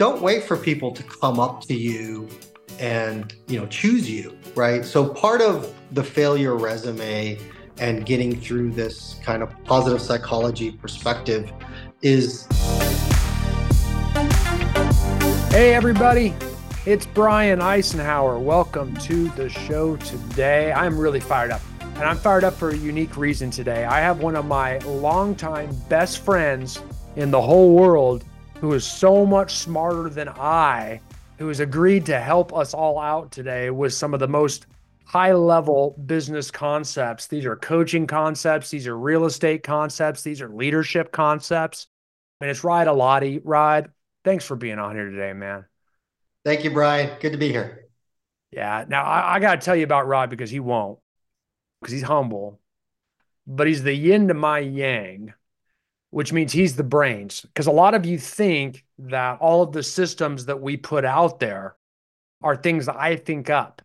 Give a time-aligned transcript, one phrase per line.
[0.00, 2.26] don't wait for people to come up to you
[2.78, 4.82] and you know choose you right?
[4.82, 7.38] So part of the failure resume
[7.78, 11.52] and getting through this kind of positive psychology perspective
[12.00, 12.46] is
[15.50, 16.34] hey everybody.
[16.86, 18.40] It's brian Icenhower.
[18.40, 20.72] Welcome to the show today.
[20.72, 23.84] I'm really fired up and i'm fired up for a unique reason today.
[23.84, 26.80] I have one of my longtime best friends
[27.16, 28.24] in the whole world
[28.60, 31.00] who is so much smarter than i
[31.40, 34.66] who has agreed to help us all out today with some of the most
[35.06, 37.26] high level business concepts.
[37.28, 41.86] These are coaching concepts, these are real estate concepts, these are leadership concepts.
[42.42, 43.40] And it's Raed Elyadi.
[43.42, 43.88] Raed,
[44.22, 45.64] thanks for being on here today, man.
[46.44, 47.18] Thank you, Brian.
[47.20, 47.86] Good to be here.
[48.50, 48.84] Yeah.
[48.86, 50.98] Now, I, I got to tell you about Rod because he won't,
[51.80, 52.60] because he's humble,
[53.46, 55.32] but he's the yin to my yang
[56.10, 57.42] which means he's the brains.
[57.42, 61.40] Because a lot of you think that all of the systems that we put out
[61.40, 61.76] there
[62.42, 63.82] are things that I think up.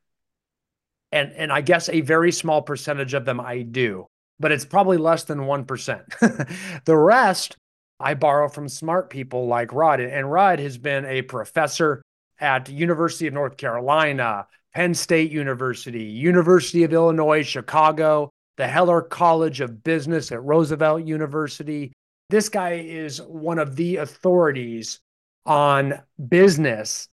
[1.11, 4.07] And, and I guess a very small percentage of them I do,
[4.39, 6.83] but it's probably less than 1%.
[6.85, 7.55] the rest
[7.99, 10.01] I borrow from smart people like Raed.
[10.01, 12.01] And Raed has been a professor
[12.39, 19.61] at University of North Carolina, Penn State University, University of Illinois, Chicago, the Heller College
[19.61, 21.93] of Business at Roosevelt University,
[22.29, 24.99] this guy is one of the authorities
[25.45, 27.07] on business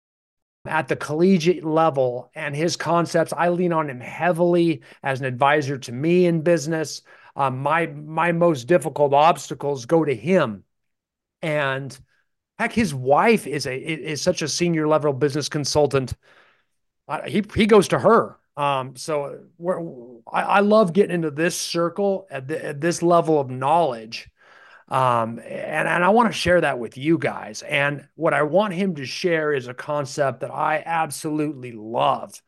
[0.66, 5.78] at the collegiate level and his concepts i lean on him heavily as an advisor
[5.78, 7.02] to me in business.
[7.36, 10.64] Um, my my most difficult obstacles go to him.
[11.42, 11.98] And
[12.58, 16.14] heck his wife is a is such a senior level business consultant.
[17.08, 18.38] Uh, he he goes to her.
[18.58, 19.40] Um, so
[20.30, 24.30] I, I, love getting into this circle at, the, at this level of knowledge
[24.90, 27.62] um, and, and I want to share that with you guys.
[27.62, 32.42] And what I want him to share is a concept that I absolutely love.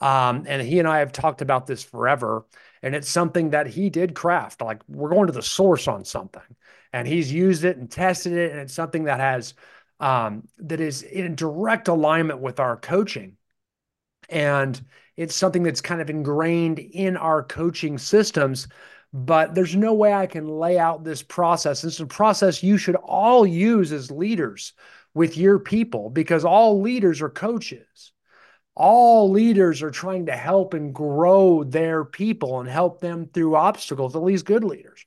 [0.00, 2.44] Um, and he and I have talked about this forever.
[2.82, 4.60] And it's something that he did craft.
[4.60, 6.42] Like we're going to the source on something.
[6.92, 8.52] And he's used it and tested it.
[8.52, 9.54] And it's something that has
[9.98, 13.36] um, that is in direct alignment with our coaching.
[14.28, 14.80] And
[15.16, 18.68] it's something that's kind of ingrained in our coaching systems
[19.12, 21.84] but there's no way I can lay out this process.
[21.84, 24.74] It's a process you should all use as leaders
[25.14, 28.12] with your people because all leaders are coaches.
[28.74, 34.14] All leaders are trying to help and grow their people and help them through obstacles,
[34.14, 35.04] at least good leaders.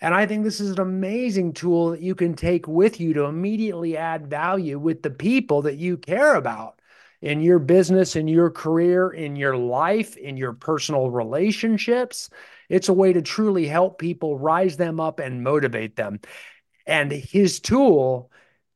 [0.00, 3.24] And I think this is an amazing tool that you can take with you to
[3.24, 6.80] immediately add value with the people that you care about
[7.20, 12.30] in your business, in your career, in your life, in your personal relationships,
[12.70, 16.20] it's a way to truly help people rise them up and motivate them.
[16.86, 18.30] And his tool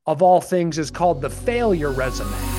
[0.04, 2.53] of all things is called the failure resume.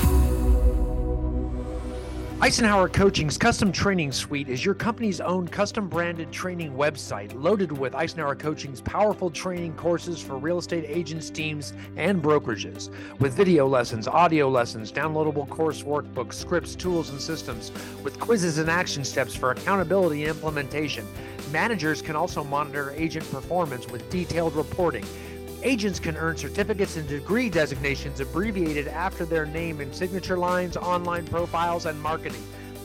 [2.40, 7.94] Icenhower Coaching's Custom Training Suite is your company's own custom branded training website loaded with
[7.94, 12.90] Icenhower Coaching's powerful training courses for real estate agents, teams, and brokerages.
[13.20, 17.72] With video lessons, audio lessons, downloadable course workbooks, scripts, tools, and systems,
[18.04, 21.06] with quizzes and action steps for accountability and implementation.
[21.52, 25.06] Managers can also monitor agent performance with detailed reporting
[25.66, 31.26] Agents can earn certificates and degree designations abbreviated after their name in signature lines, online
[31.26, 32.40] profiles, and marketing.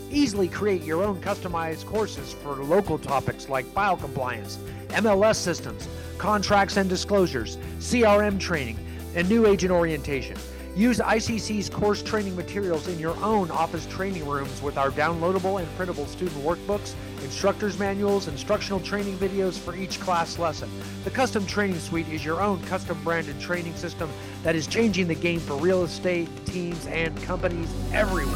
[0.10, 4.58] Easily create your own customized courses for local topics like file compliance,
[4.94, 5.88] MLS systems,
[6.18, 8.80] contracts and disclosures, CRM training,
[9.14, 10.36] and new agent orientation.
[10.76, 15.70] Use ICC's course training materials in your own office training rooms with our downloadable and
[15.76, 20.70] printable student workbooks, instructor's manuals, instructional training videos for each class lesson.
[21.04, 24.10] The Custom Training Suite is your own custom branded training system
[24.44, 28.36] that is changing the game for real estate, teams, and companies everywhere.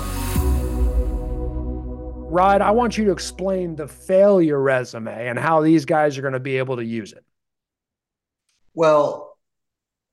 [2.36, 6.34] Raed, I want you to explain the failure resume and how these guys are going
[6.34, 7.24] to be able to use it.
[8.74, 9.38] Well,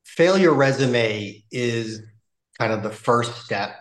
[0.04, 2.02] failure resume is
[2.58, 3.74] kind of the first step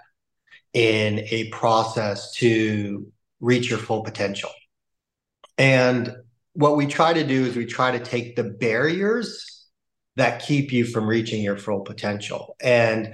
[0.73, 3.11] in a process to
[3.41, 4.49] reach your full potential.
[5.61, 6.15] And
[6.53, 9.67] what we try to do is we try to take the barriers
[10.15, 12.55] that keep you from reaching your full potential.
[12.59, 13.13] And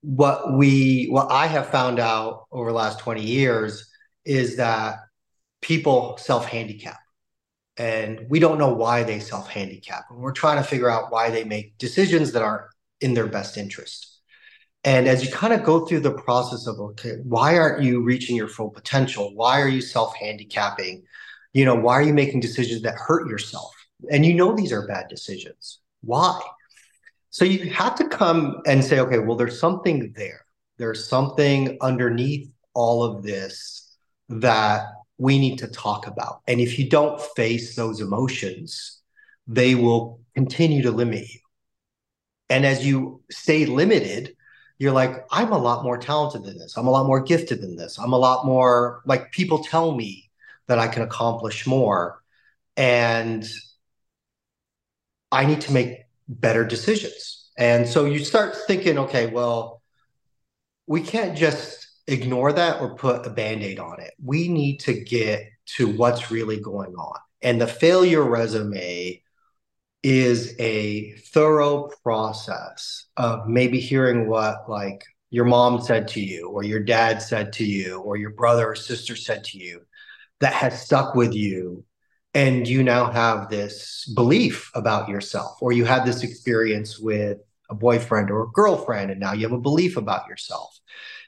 [0.00, 3.90] what we what I have found out over the last 20 years
[4.24, 5.00] is that
[5.60, 6.98] people self-handicap.
[7.76, 10.04] And we don't know why they self-handicap.
[10.08, 12.70] And we're trying to figure out why they make decisions that aren't
[13.02, 14.18] in their best interest.
[14.82, 18.34] And as you kind of go through the process of, okay, why aren't you reaching
[18.34, 19.34] your full potential?
[19.34, 21.02] Why are you self handicapping?
[21.52, 23.72] You know, why are you making decisions that hurt yourself?
[24.10, 25.80] And you know these are bad decisions.
[26.00, 26.40] Why?
[27.30, 30.44] So you have to come and say, okay, well, there's something there.
[30.78, 33.96] There's something underneath all of this
[34.28, 34.86] that
[35.18, 36.40] we need to talk about.
[36.48, 39.00] And if you don't face those emotions,
[39.46, 41.40] they will continue to limit you.
[42.48, 44.34] And as you stay limited,
[44.78, 46.76] you're like, I'm a lot more talented than this.
[46.76, 47.98] I'm a lot more gifted than this.
[47.98, 50.30] I'm a lot more like people tell me
[50.68, 52.22] that I can accomplish more.
[52.76, 53.46] And
[55.30, 55.98] I need to make
[56.28, 57.50] better decisions.
[57.58, 59.82] And so you start thinking, okay, well,
[60.86, 64.12] we can't just ignore that or put a band aid on it.
[64.22, 65.44] We need to get
[65.76, 67.18] to what's really going on.
[67.42, 69.22] And the failure resume
[70.02, 76.64] is a thorough process of maybe hearing what like your mom said to you or
[76.64, 79.80] your dad said to you or your brother or sister said to you
[80.42, 81.84] that has stuck with you
[82.34, 87.38] and you now have this belief about yourself or you had this experience with
[87.70, 90.78] a boyfriend or a girlfriend and now you have a belief about yourself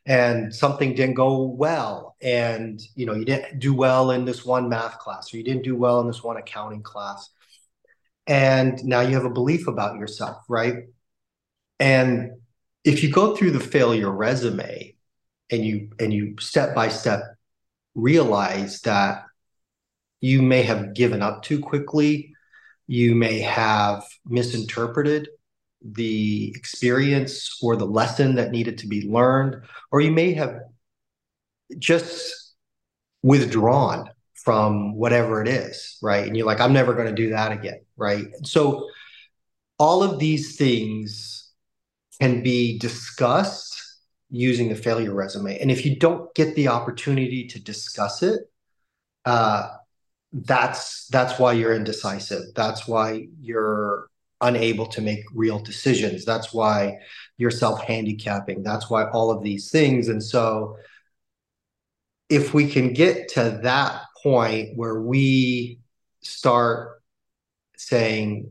[0.04, 4.68] and something didn't go well and you know you didn't do well in this one
[4.68, 7.30] math class or you didn't do well in this one accounting class
[8.26, 10.86] and now you have a belief about yourself right?
[11.78, 12.32] And
[12.84, 14.96] if you go through the failure resume
[15.50, 17.22] and you and you step by step
[17.94, 19.24] realize that
[20.20, 22.34] you may have given up too quickly
[22.86, 25.28] you may have misinterpreted
[25.82, 30.60] the experience or the lesson that needed to be learned, or you may have
[31.78, 32.54] just
[33.22, 36.26] withdrawn from whatever it is, right?
[36.26, 38.26] And you're like, I'm never going to do that again, right?
[38.44, 38.88] So
[39.78, 41.50] all of these things
[42.20, 43.73] can be discussed
[44.34, 45.58] using the failure resume.
[45.60, 48.40] And if you don't get the opportunity to discuss it,
[49.24, 49.68] uh,
[50.32, 52.42] that's that's why you're indecisive.
[52.56, 54.08] That's why you're
[54.40, 56.24] unable to make real decisions.
[56.24, 56.98] That's why
[57.38, 58.64] you're self handicapping.
[58.64, 60.08] That's why all of these things.
[60.08, 60.76] And so,
[62.28, 65.78] if we can get to that point where we
[66.22, 67.00] start
[67.76, 68.50] saying,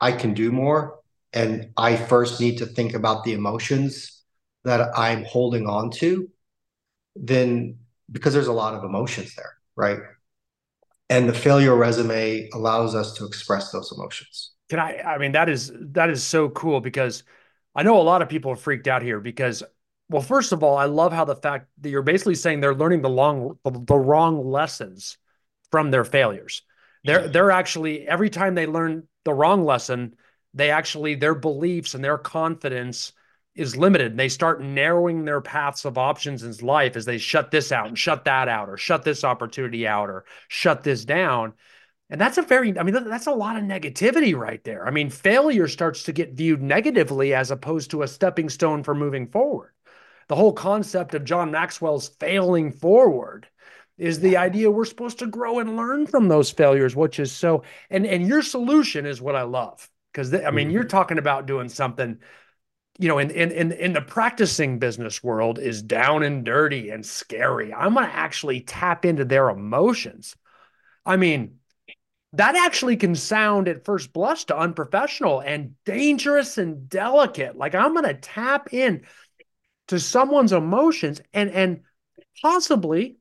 [0.00, 0.98] I can do more,
[1.32, 4.23] and I first need to think about the emotions
[4.64, 6.28] that I'm holding on to,
[7.16, 7.78] then
[8.10, 9.98] because there's a lot of emotions there, right?
[11.10, 14.52] And the failure resume allows us to express those emotions.
[14.68, 15.00] Can I?
[15.00, 17.22] I mean, that is that is so cool because
[17.74, 19.62] I know a lot of people are freaked out here because,
[20.08, 23.02] well, first of all, I love how the fact that you're basically saying they're learning
[23.02, 25.18] the long the, the wrong lessons
[25.70, 26.62] from their failures.
[27.04, 27.32] They're mm-hmm.
[27.32, 30.16] they're actually every time they learn the wrong lesson,
[30.54, 33.12] they actually their beliefs and their confidence
[33.54, 34.12] is limited.
[34.12, 37.86] And they start narrowing their paths of options in life as they shut this out
[37.86, 41.54] and shut that out, or shut this opportunity out, or shut this down.
[42.10, 44.86] And that's a very, I mean, that's a lot of negativity right there.
[44.86, 48.94] I mean, failure starts to get viewed negatively as opposed to a stepping stone for
[48.94, 49.70] moving forward.
[50.28, 53.46] The whole concept of John Maxwell's failing forward
[53.96, 57.62] is the idea we're supposed to grow and learn from those failures, which is so,
[57.90, 59.88] and, and your solution is what I love.
[60.12, 60.88] Cause I mean, you're mm-hmm.
[60.88, 62.18] talking about doing something,
[62.98, 67.04] you know, in, in, in, in the practicing business world is down and dirty and
[67.04, 67.74] scary.
[67.74, 70.36] I'm going to actually tap into their emotions.
[71.04, 71.58] I mean,
[72.34, 77.56] that actually can sound at first blush to unprofessional and dangerous and delicate.
[77.56, 79.02] Like I'm going to tap in
[79.88, 81.80] to someone's emotions and and
[82.42, 83.18] possibly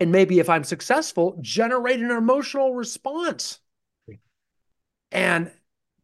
[0.00, 3.60] and maybe if I'm successful generate an emotional response.
[5.12, 5.50] And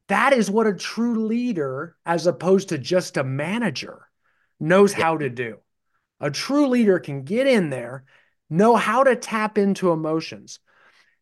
[0.09, 4.09] that is what a true leader as opposed to just a manager
[4.61, 5.59] knows how to do.
[6.21, 8.05] A true leader can get in there,
[8.49, 10.61] know how to tap into emotions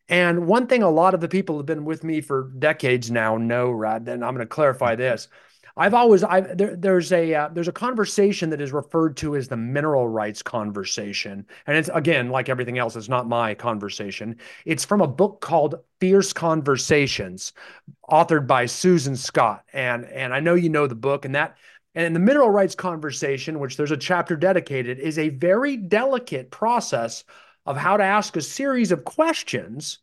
[0.08, 3.38] and one thing a lot of the people have been with me for decades now
[3.38, 5.28] know, Raed, and I'm going to clarify this.
[5.76, 9.48] I've always I there, there's a uh, there's a conversation that is referred to as
[9.48, 14.36] the mineral rights conversation, and it's again like everything else, it's not my conversation.
[14.64, 17.52] It's from a book called Fierce Conversations,
[18.08, 21.56] authored by Susan Scott, and and I know you know the book, and that
[21.96, 27.24] and the mineral rights conversation, which there's a chapter dedicated, is a very delicate process
[27.66, 29.98] of how to ask a series of questions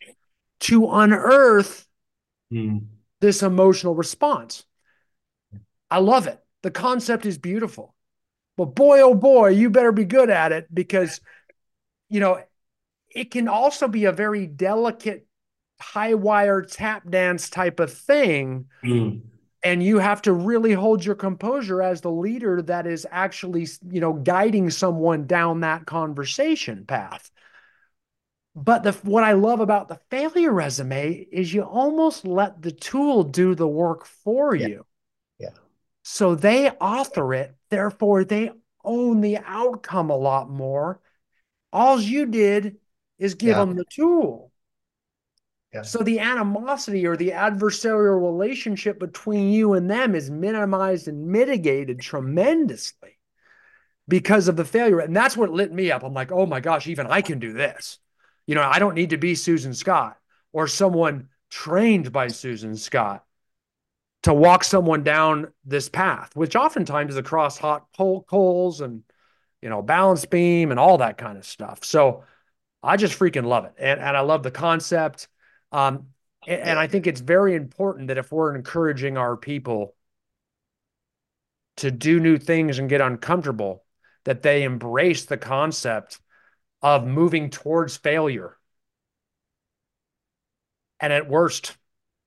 [0.62, 1.88] to unearth
[2.52, 2.86] mm.
[3.22, 4.66] this emotional response.
[5.92, 6.40] I love it.
[6.64, 7.94] The concept is beautiful.
[8.58, 11.20] But boy, oh boy, you better be good at it because,
[12.10, 12.42] you know,
[13.10, 15.28] it can also be a very delicate
[15.82, 18.68] high wire tap dance type of thing.
[18.84, 19.22] Mm.
[19.64, 24.00] And you have to really hold your composure as the leader that is actually, you
[24.00, 27.30] know, guiding someone down that conversation path.
[28.56, 33.24] But the what I love about the failure resume is you almost let the tool
[33.24, 34.68] do the work for yeah.
[34.68, 34.86] you.
[36.04, 37.56] So they author it.
[37.70, 38.52] Therefore, they
[38.84, 41.00] own the outcome a lot more.
[41.72, 42.78] All you did
[43.20, 43.60] is give yeah.
[43.60, 44.52] them the tool.
[45.74, 45.84] Yeah.
[45.84, 52.02] So the animosity or the adversarial relationship between you and them is minimized and mitigated
[52.02, 53.18] tremendously
[54.08, 55.00] because of the failure.
[55.00, 56.04] And that's what lit me up.
[56.04, 58.00] I'm like, oh my gosh, even I can do this.
[58.48, 60.18] You know, I don't need to be Susan Scott
[60.52, 63.24] or someone trained by Susan Scott
[64.24, 69.04] to walk someone down this path, which oftentimes is across hot coals and,
[69.62, 71.84] you know, balance beam and all that kind of stuff.
[71.84, 72.24] So
[72.84, 73.74] I just freaking love it.
[73.80, 75.28] And, and I love the concept.
[75.72, 76.08] Um,
[76.48, 79.96] and, and I think it's very important that if we're encouraging our people
[81.78, 83.84] to do new things and get uncomfortable,
[84.26, 86.20] that they embrace the concept
[86.84, 88.58] of moving towards failure.
[91.00, 91.76] And at worst,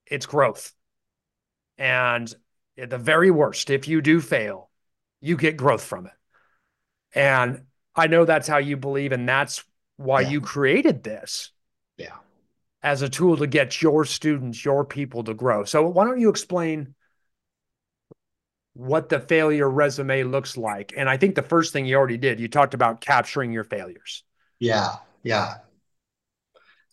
[0.06, 0.72] it's growth.
[1.78, 2.32] And
[2.78, 4.70] at the very worst, if you do fail,
[5.20, 6.12] you get growth from it.
[7.14, 7.62] And
[7.94, 9.64] I know that's how you believe, and that's
[9.96, 10.30] why yeah.
[10.30, 11.50] you created this.
[11.96, 12.16] Yeah.
[12.82, 15.64] As a tool to get your students, your people to grow.
[15.64, 16.94] So, why don't you explain
[18.74, 20.92] what the failure resume looks like?
[20.96, 24.24] And I think the first thing you already did, you talked about capturing your failures.
[24.58, 24.96] Yeah.
[25.22, 25.54] Yeah.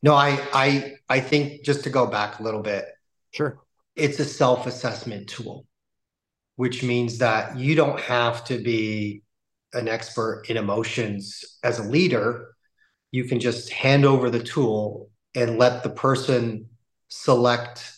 [0.04, 2.86] No, I, I, I think just to go back a little bit.
[3.32, 3.60] Sure.
[3.96, 5.66] It's a self assessment tool,
[6.56, 9.24] which means that you don't have to be
[9.74, 12.56] an expert in emotions as a leader.
[13.12, 16.68] You can just hand over the tool and let the person
[17.10, 17.92] select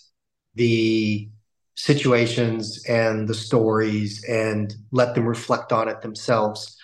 [0.55, 1.29] the
[1.75, 6.77] situations and the stories and let them reflect on it themselves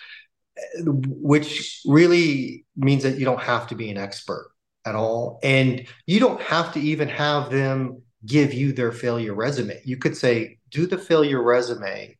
[0.84, 4.50] which really means that you don't have to be an expert
[4.84, 5.38] at all.
[5.42, 10.16] And you don't have to even have them give you their failure resume you could
[10.16, 12.16] say do the failure resume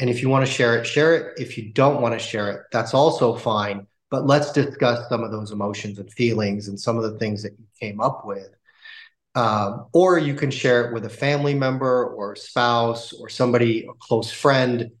[0.00, 2.50] and if you want to share it share it if you don't want to share
[2.50, 6.96] it that's also fine but let's discuss some of those emotions and feelings and some
[6.96, 8.48] of the things that you came up with.
[9.34, 13.92] Um, or you can share it with a family member or spouse or somebody, a
[13.94, 14.92] close friend,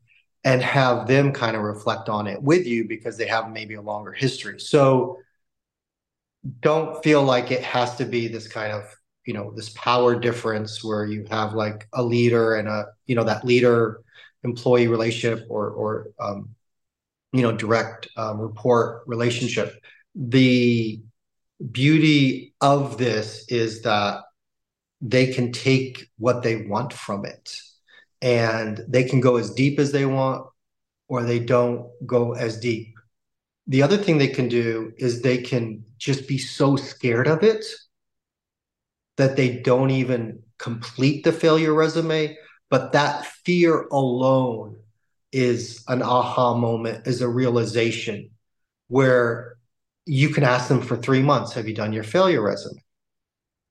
[0.42, 3.80] and have them kind of reflect on it with you because they have maybe a
[3.80, 4.58] longer history.
[4.58, 5.20] So
[6.60, 10.84] don't feel like it has to be this kind of you know this power difference
[10.84, 14.00] where you have like a leader and a you know that leader
[14.44, 16.50] employee relationship or or um,
[17.32, 19.82] you know direct um, report relationship.
[20.14, 21.02] The
[21.70, 24.22] beauty of this is that
[25.00, 27.58] they can take what they want from it
[28.22, 30.46] and they can go as deep as they want
[31.08, 32.94] or they don't go as deep.
[33.66, 37.64] The other thing they can do is they can just be so scared of it
[39.16, 42.36] that they don't even complete the failure resume
[42.74, 44.76] but that fear alone
[45.30, 48.30] is an aha moment, is a realization
[48.88, 49.56] where
[50.06, 52.82] you can ask them for three months, have you done your failure resume?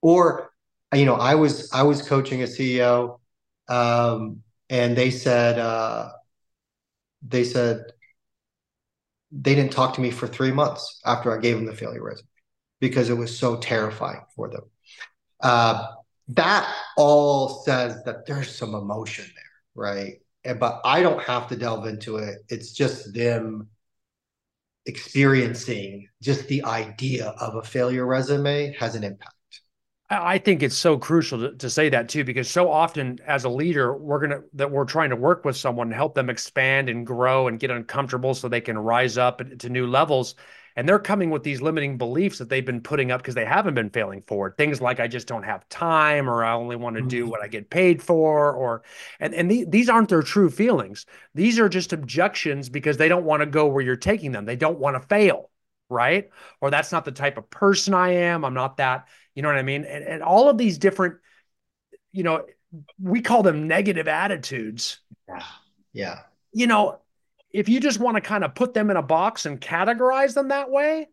[0.01, 0.51] Or,
[0.93, 3.19] you know, I was I was coaching a CEO
[3.67, 6.11] um, and they said uh,
[7.27, 7.83] they said
[9.31, 12.27] they didn't talk to me for three months after I gave them the failure resume
[12.79, 14.63] because it was so terrifying for them.
[15.43, 15.87] Uh,
[16.29, 19.43] that all says that there's some emotion there,
[19.75, 20.13] right?
[20.59, 22.39] but I don't have to delve into it.
[22.49, 23.69] It's just them
[24.85, 29.33] experiencing just the idea of a failure resume has an impact.
[30.09, 33.49] I think it's so crucial to, to, say that too, because so often as a
[33.49, 37.47] leader, we're gonna that we're trying to work with someone help them expand and grow
[37.47, 40.35] and get uncomfortable so they can rise up to new levels
[40.75, 43.75] and they're coming with these limiting beliefs that they've been putting up because they haven't
[43.75, 44.57] been failing forward.
[44.57, 47.31] Things like i just don't have time or i only want to do mm-hmm.
[47.31, 48.83] what i get paid for or
[49.19, 51.05] and and the, these aren't their true feelings.
[51.35, 54.45] These are just objections because they don't want to go where you're taking them.
[54.45, 55.49] They don't want to fail
[55.89, 56.29] right?
[56.59, 58.43] Or that's not the type of person i am.
[58.45, 59.83] I'm not that you know what i mean?
[59.85, 61.15] And, and all of these different
[62.11, 62.45] you know
[62.99, 64.99] we call them negative attitudes.
[65.27, 65.43] Yeah.
[65.93, 66.19] Yeah.
[66.51, 66.99] You know
[67.53, 70.49] if you just want to kind of put them in a box and categorize them
[70.49, 71.07] that way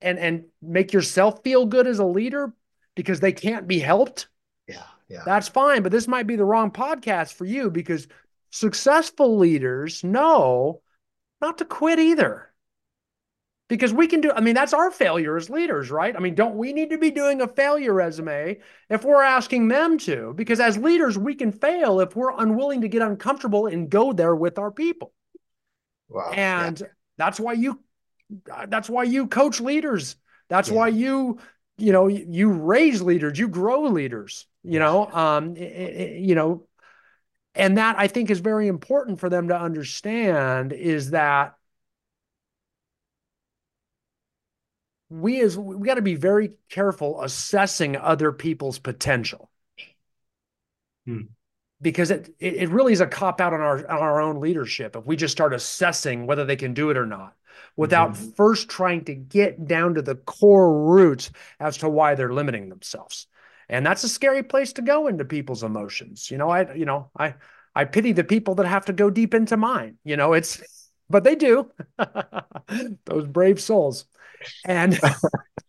[0.00, 2.54] and and make yourself feel good as a leader
[2.94, 4.28] because they can't be helped
[4.68, 5.22] yeah yeah.
[5.24, 8.06] that's fine but this might be the wrong podcast for you because
[8.50, 10.82] successful leaders know
[11.40, 12.48] not to quit either.
[13.68, 16.14] Because we can do i mean that's our failure as leaders right?
[16.14, 18.58] I mean don't we need to be doing a failure resume
[18.90, 20.34] if we're asking them to?
[20.36, 24.36] Because as leaders we can fail if we're unwilling to get uncomfortable and go there
[24.36, 25.14] with our people
[26.12, 26.32] Wow.
[26.34, 26.86] And yeah.
[27.16, 27.80] that's why you
[28.68, 30.16] that's why you coach leaders.
[30.48, 30.74] That's yeah.
[30.76, 31.38] why you
[31.78, 35.10] you know you raise leaders, you grow leaders, you know.
[35.10, 36.66] Um you know
[37.54, 41.56] And that I think is very important for them to understand is that
[45.10, 49.50] we as we got to be very careful assessing other people's potential.
[51.06, 51.26] Hmm.
[51.82, 55.04] Because it, it really is a cop out on our on our own leadership if
[55.04, 57.34] we just start assessing whether they can do it or not
[57.76, 58.30] without mm-hmm.
[58.30, 63.26] first trying to get down to the core roots as to why they're limiting themselves.
[63.68, 66.30] And that's a scary place to go into people's emotions.
[66.30, 67.34] You know, I you know, I
[67.74, 69.96] I pity the people that have to go deep into mine.
[70.04, 70.62] You know, it's
[71.08, 71.70] but they do.
[73.04, 74.06] Those brave souls.
[74.64, 74.98] And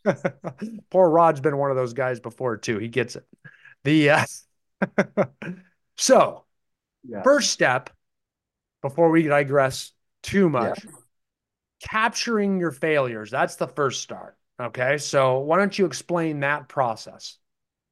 [0.89, 2.79] poor Raed's been one of those guys before too.
[2.79, 3.25] He gets it.
[3.83, 4.25] The uh,
[5.97, 6.43] so
[7.07, 7.21] yeah.
[7.23, 7.89] first step
[8.81, 10.91] before we digress too much, yeah.
[11.81, 13.31] capturing your failures.
[13.31, 14.37] That's the first start.
[14.61, 14.97] Okay.
[14.97, 17.37] So why don't you explain that process?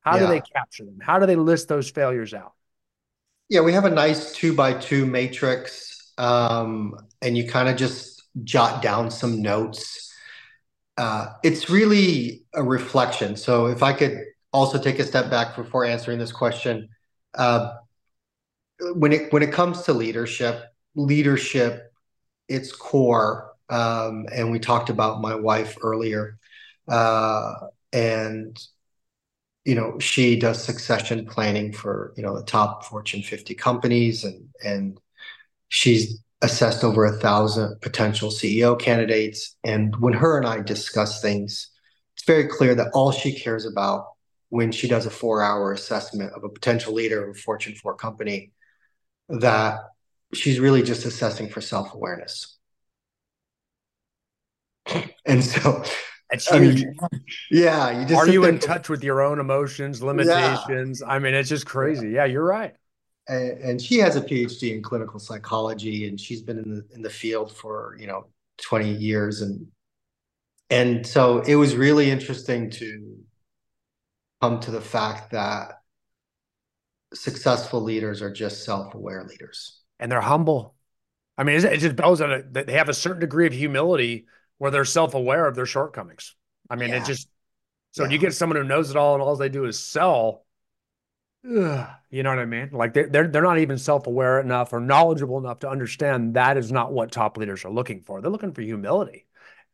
[0.02, 0.22] How yeah.
[0.22, 1.00] do they capture them?
[1.02, 2.54] How do they list those failures out?
[3.50, 6.14] Yeah, we have a nice two by two matrix.
[6.18, 10.12] Um, and you kind of just jot down some notes
[10.98, 13.36] uh, it's really a reflection.
[13.36, 14.20] So if I could
[14.54, 16.90] also take a step back before answering this question,
[17.34, 17.74] uh,
[18.94, 20.64] when it when it comes to leadership,
[20.96, 21.94] leadership,
[22.48, 26.38] its core, um, and we talked about my wife earlier,
[26.88, 27.54] uh,
[27.94, 28.60] and
[29.66, 34.50] you know she does succession planning for you know the top Fortune 50 companies, and
[34.64, 35.00] and
[35.70, 39.56] she's assessed over a thousand potential CEO candidates.
[39.64, 41.70] And when her and I discuss things,
[42.16, 44.08] it's very clear that all she cares about
[44.50, 47.96] when she does a four hour assessment of a potential leader of a Fortune 4
[47.96, 48.52] company,
[49.40, 49.80] that
[50.34, 52.58] she's really just assessing for self awareness.
[55.24, 55.84] And so,
[56.52, 56.98] I mean,
[57.52, 61.00] yeah, you just are you in touch with your own emotions, limitations?
[61.00, 61.14] Yeah.
[61.14, 62.10] I mean, it's just crazy.
[62.10, 62.74] Yeah, you're right
[63.28, 67.10] and, she has a PhD in clinical psychology, and she's been in the in the
[67.10, 69.68] field for you know 20 years, and
[70.70, 73.18] and so it was really interesting to
[74.42, 75.81] come to the fact that
[77.14, 80.76] successful leaders are just self-aware leaders, and they're humble.
[81.38, 82.54] I mean, it just bells on it.
[82.54, 86.36] They have a certain degree of humility where they're self-aware of their shortcomings.
[86.70, 87.02] I mean, yeah.
[87.02, 87.28] it just
[87.92, 88.10] so yeah.
[88.12, 90.46] you get someone who knows it all and all they do is sell,
[91.46, 92.70] ugh, you know what I mean?
[92.72, 96.72] Like they're, they're, they're not even self-aware enough or knowledgeable enough to understand that is
[96.72, 98.22] not what top leaders are looking for.
[98.22, 99.26] They're looking for humility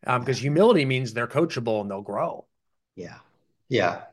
[0.06, 2.45] um, because humility means they're coachable and they'll grow.
[2.95, 3.17] Yeah.
[3.67, 4.04] Yeah.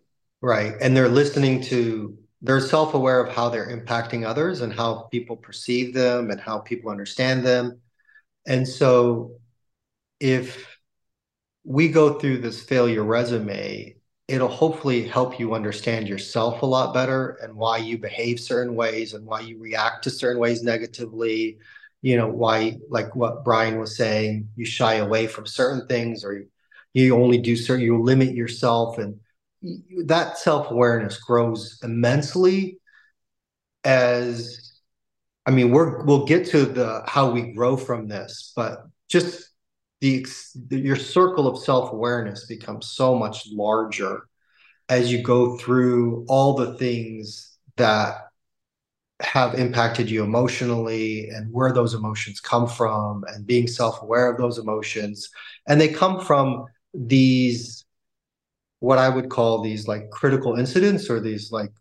[0.41, 0.75] Right.
[0.81, 5.95] And they're listening to, they're self-aware of how they're impacting others and how people perceive
[5.95, 7.81] them and how people understand them.
[8.47, 9.39] And so
[10.21, 10.79] if
[11.65, 13.97] we go through this failure resume
[14.29, 19.13] it'll hopefully help you understand yourself a lot better and why you behave certain ways
[19.13, 21.59] and why you react to certain ways negatively
[22.01, 26.35] you know why like what brian was saying you shy away from certain things or
[26.35, 26.47] you,
[26.95, 29.19] you only do certain you limit yourself and
[30.07, 32.79] that self-awareness grows immensely
[33.85, 34.81] as
[35.47, 39.51] i mean we're we'll get to the how we grow from this but just
[40.01, 40.27] the,
[40.71, 44.23] your circle of self-awareness becomes so much larger
[44.89, 48.25] as you go through all the things that
[49.21, 54.59] have impacted you emotionally and where those emotions come from and being self-aware of those
[54.59, 55.31] emotions.
[55.69, 57.84] And they come from these
[58.85, 61.73] what i would call these like critical incidents or these like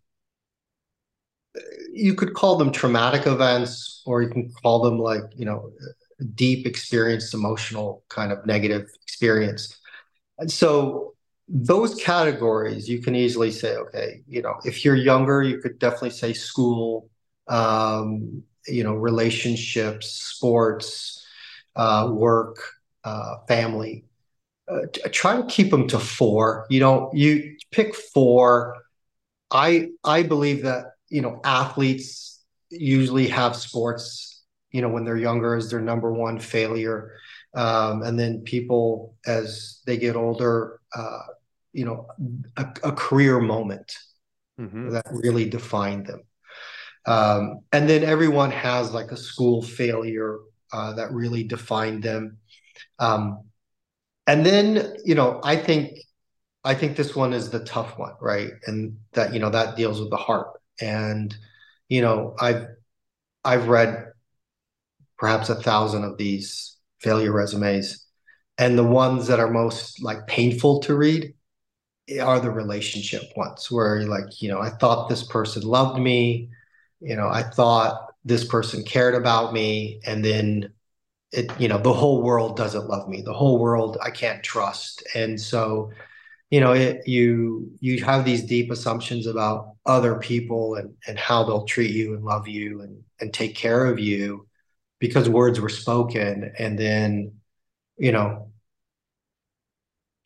[1.93, 5.71] you could call them traumatic events or you can call them like you know
[6.35, 9.79] deep experienced emotional kind of negative experience.
[10.39, 11.13] And so
[11.47, 16.11] those categories you can easily say, okay, you know, if you're younger, you could definitely
[16.11, 17.09] say school,
[17.47, 21.25] um, you know, relationships, sports,
[21.75, 22.57] uh, work,
[23.03, 24.05] uh, family.
[24.67, 26.65] Uh, try to keep them to four.
[26.69, 28.77] You know, you pick four.
[29.51, 34.33] I I believe that you know athletes usually have sports
[34.71, 37.13] you know when they're younger is their number one failure
[37.55, 41.21] um, and then people as they get older uh,
[41.71, 42.07] you know
[42.57, 43.95] a, a career moment
[44.59, 44.89] mm-hmm.
[44.89, 46.21] that really defined them
[47.05, 50.39] um, and then everyone has like a school failure
[50.73, 52.37] uh, that really defined them
[52.99, 53.43] um,
[54.27, 55.99] and then you know i think
[56.63, 59.99] i think this one is the tough one right and that you know that deals
[59.99, 61.35] with the heart and
[61.89, 62.67] you know i've
[63.43, 64.13] i've read
[65.23, 68.05] perhaps a thousand of these failure resumes.
[68.57, 71.33] And the ones that are most like painful to read
[72.21, 76.49] are the relationship ones where like, you know, I thought this person loved me.
[76.99, 80.73] You know, I thought this person cared about me and then
[81.33, 83.21] it you know the whole world doesn't love me.
[83.21, 85.03] The whole world i can't trust.
[85.15, 85.91] And so
[86.51, 91.43] you know it, you you have these deep assumptions about other people and and how
[91.43, 94.47] they'll treat you and love you and and take care of you
[94.99, 96.53] because words were spoken.
[96.59, 97.33] And then
[97.97, 98.51] you know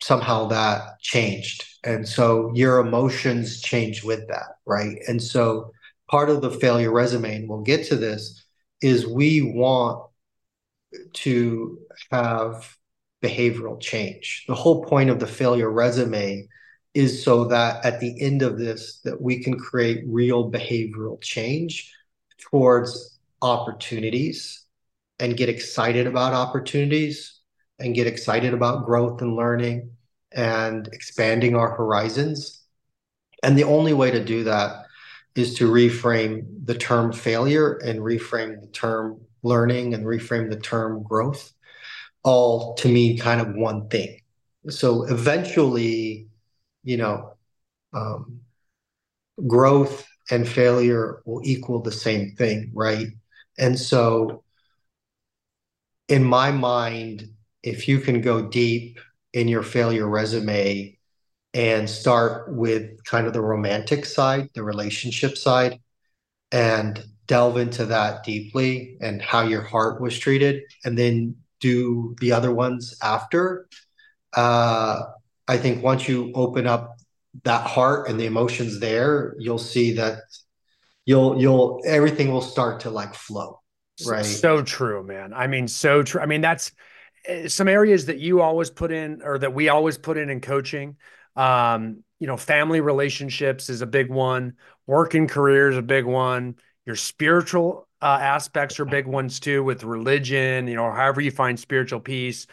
[0.00, 1.64] somehow that changed.
[1.84, 4.98] And so your emotions change with that right?
[5.08, 5.72] And so
[6.08, 8.44] part of the failure resume and we'll get to this
[8.80, 10.07] is we want
[11.12, 11.78] to
[12.10, 12.76] have
[13.22, 14.44] behavioral change.
[14.48, 16.48] The whole point of the failure resume
[16.94, 21.92] is so that at the end of this that we can create real behavioral change
[22.38, 24.64] towards opportunities
[25.20, 27.40] and get excited about opportunities
[27.78, 29.90] and get excited about growth and learning
[30.32, 32.62] and expanding our horizons.
[33.42, 34.84] And the only way to do that
[35.34, 41.02] is to reframe the term failure and reframe the term learning and reframe the term
[41.02, 41.52] growth
[42.22, 44.20] all to mean kind of one thing.
[44.68, 46.28] So eventually,
[46.82, 47.34] you know,
[47.92, 48.40] um,
[49.46, 53.08] growth and failure will equal the same thing, right?
[53.58, 54.44] And so,
[56.08, 57.30] in my mind,
[57.62, 58.98] if you can go deep
[59.32, 60.98] in your failure resume
[61.54, 65.80] and start with kind of the romantic side, the relationship side,
[66.52, 72.32] and delve into that deeply and how your heart was treated, and then do the
[72.32, 73.68] other ones after.
[74.34, 75.02] Uh,
[75.46, 76.96] I think once you open up
[77.44, 80.22] that heart and the emotions there, you'll see that
[81.04, 83.60] you'll you'll everything will start to like flow.
[84.06, 84.24] Right.
[84.24, 85.32] So true, man.
[85.34, 86.20] I mean, so true.
[86.20, 86.72] I mean, that's
[87.26, 90.40] eh, some areas that you always put in or that we always put in in
[90.40, 90.96] coaching.
[91.36, 94.54] Um, you know, family relationships is a big one.
[94.86, 96.56] Working career is a big one
[96.88, 101.60] your spiritual uh, aspects are big ones too, with religion, you know, however you find
[101.60, 102.46] spiritual peace.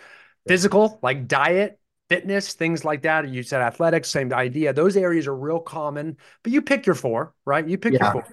[0.45, 3.30] Physical, like diet, fitness, things like that.
[3.30, 4.74] You said athletics, same idea.
[4.74, 7.65] Those areas are real common, but you pick your four, right?
[7.65, 8.04] You pick yeah.
[8.04, 8.28] your four.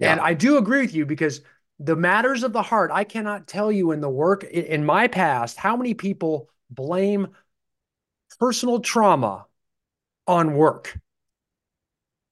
[0.00, 0.10] Yeah.
[0.10, 1.42] And I do agree with you because
[1.78, 5.58] the matters of the heart, I cannot tell you in the work in my past
[5.58, 7.28] how many people blame
[8.40, 9.46] personal trauma
[10.26, 10.98] on work.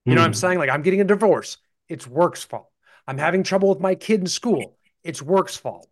[0.04, 0.14] You mm.
[0.16, 0.34] know what I'm hmm.
[0.34, 0.58] saying?
[0.58, 2.70] Like, I'm getting a divorce, it's work's fault.
[3.06, 4.76] I'm having trouble with my kid in school.
[5.02, 5.88] It's work's fault.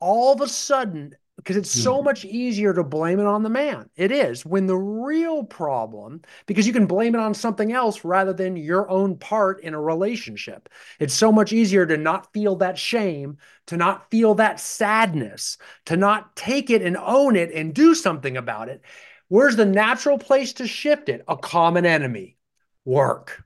[0.00, 2.04] All of a sudden, because it's so hmm.
[2.04, 3.88] much easier to blame it on the man.
[3.96, 8.32] It is when the real problem, because you can blame it on something else rather
[8.32, 10.68] than your own part in a relationship.
[11.00, 15.96] It's so much easier to not feel that shame, to not feel that sadness, to
[15.96, 18.82] not take it and own it and do something about it.
[19.28, 21.24] Where's the natural place to shift it?
[21.26, 22.36] A common enemy
[22.84, 23.42] work.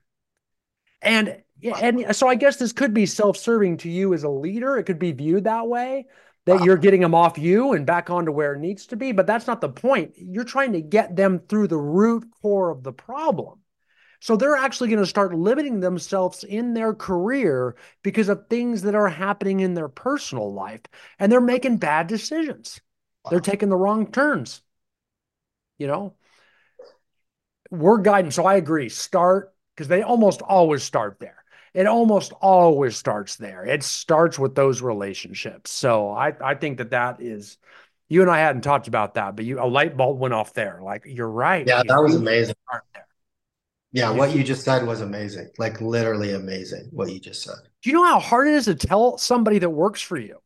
[1.01, 4.77] And yeah, and so I guess this could be self-serving to you as a leader.
[4.77, 6.07] It could be viewed that way
[6.45, 9.27] that you're getting them off you and back onto where it needs to be, but
[9.27, 10.13] that's not the point.
[10.15, 13.59] You're trying to get them through the root core of the problem.
[14.21, 18.95] So they're actually going to start limiting themselves in their career because of things that
[18.95, 20.81] are happening in their personal life
[21.19, 22.79] and they're making bad decisions.
[23.25, 23.31] Wow.
[23.31, 24.61] They're taking the wrong turns.
[25.77, 26.15] You know,
[27.69, 28.31] we're guiding.
[28.31, 28.89] So I agree.
[28.89, 31.43] Start because they almost always start there
[31.77, 33.63] it almost always starts there.
[33.63, 35.69] It starts with those relationships.
[35.69, 37.59] So I, I think that that is,
[38.09, 40.79] you and I hadn't talked about that, but you, a light bulb went off there.
[40.81, 41.67] Like you're right.
[41.67, 42.55] Yeah, that was amazing.
[43.91, 45.51] Yeah, what you just said was amazing.
[45.59, 47.57] Like literally amazing what you just said.
[47.83, 50.39] Do you know how hard it is to tell somebody that works for you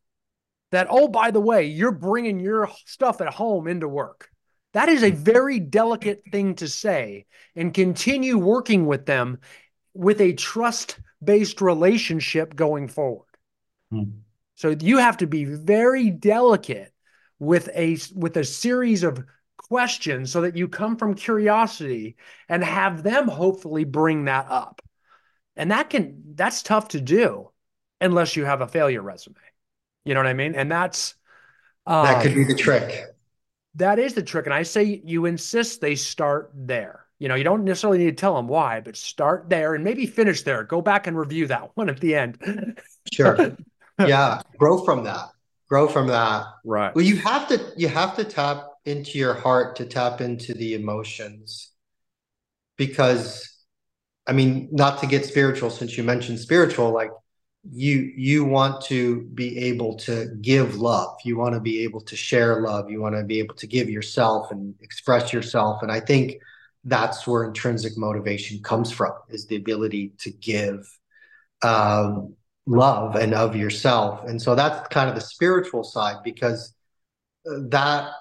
[0.72, 4.30] that, oh, by the way, you're bringing your stuff at home into work?
[4.74, 9.40] That is a very delicate thing to say and continue working with them
[9.94, 13.28] with a trust based relationship going forward.
[13.92, 14.04] Hmm.
[14.56, 16.94] So you have to be very delicate
[17.40, 19.24] with a with a series of
[19.58, 22.16] questions so that you come from curiosity
[22.50, 24.82] and have them hopefully bring that up.
[25.56, 27.50] And that can that's tough to do
[28.00, 29.36] unless you have a failure resume.
[30.06, 30.56] You know what I mean?
[30.56, 31.16] And that's
[31.86, 33.06] um, that could be the trick.
[33.76, 34.46] That is the trick.
[34.46, 37.01] And I say you insist they start there.
[37.22, 40.08] You know, you don't necessarily need to tell them why, but start there and maybe
[40.08, 40.64] finish there.
[40.64, 42.80] Go back and review that one at the end.
[43.14, 43.56] sure.
[44.00, 44.42] Yeah.
[44.58, 45.28] Grow from that.
[45.70, 46.46] Grow from that.
[46.66, 46.96] Right.
[46.96, 50.74] Well, you have to you have to tap into your heart to tap into the
[50.74, 51.70] emotions.
[52.78, 53.48] Because
[54.26, 57.12] I mean, not to get spiritual since you mentioned spiritual, like
[57.70, 62.16] you you want to be able to give love you want to be able to
[62.16, 66.00] share love you want to be able to give yourself and express yourself and i
[66.00, 66.40] think
[66.84, 70.88] that's where intrinsic motivation comes from is the ability to give
[71.62, 74.28] um, love and of yourself.
[74.28, 76.74] And so that's kind of the spiritual side because
[77.46, 78.12] that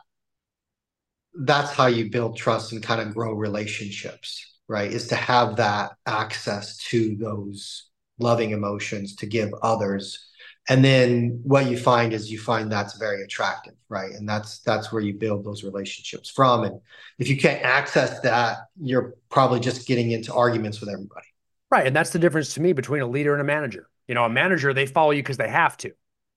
[1.42, 4.90] that's how you build trust and kind of grow relationships, right?
[4.90, 10.29] Is to have that access to those loving emotions to give others.
[10.70, 14.12] And then what you find is you find that's very attractive, right?
[14.12, 16.62] And that's that's where you build those relationships from.
[16.62, 16.80] And
[17.18, 21.26] if you can't access that, you're probably just getting into arguments with everybody.
[21.72, 21.88] Right.
[21.88, 23.88] And that's the difference to me between a leader and a manager.
[24.06, 25.90] You know, a manager, they follow you because they have to.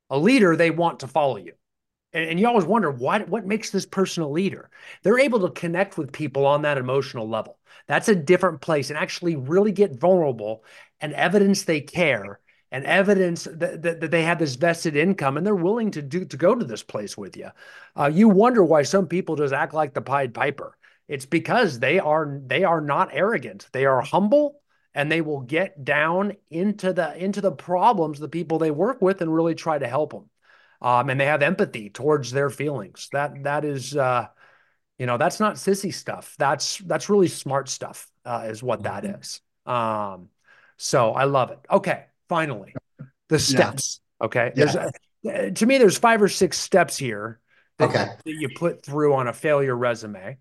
[0.09, 1.53] A leader, they want to follow you.
[2.11, 4.71] And, and you always wonder what what makes this person a leader.
[5.03, 7.59] They're able to connect with people on that emotional level.
[7.87, 10.63] That's a different place and actually really get vulnerable
[10.99, 12.39] and evidence they care
[12.73, 16.25] and evidence that, that, that, they have this vested income and they're willing to do
[16.25, 17.49] to go to this place with you.
[17.95, 20.75] Uh, you wonder why some people just act like the Pied Piper.
[21.07, 23.67] It's because they are they are not arrogant.
[23.71, 24.59] They are humble
[24.95, 29.21] and they will get down into the into the problems the people they work with
[29.21, 30.29] and really try to help them
[30.81, 34.27] um, and they have empathy towards their feelings that that is uh,
[34.97, 39.03] you know that's not sissy stuff that's that's really smart stuff uh, is what that
[39.03, 39.71] mm-hmm.
[39.71, 40.29] um,
[40.77, 42.73] so i love it okay finally
[43.29, 44.25] the steps yeah.
[44.25, 45.31] okay there's yeah.
[45.31, 47.39] a, to me there's five or six steps here
[47.77, 48.05] that, okay.
[48.25, 50.37] that you put through on a failure resume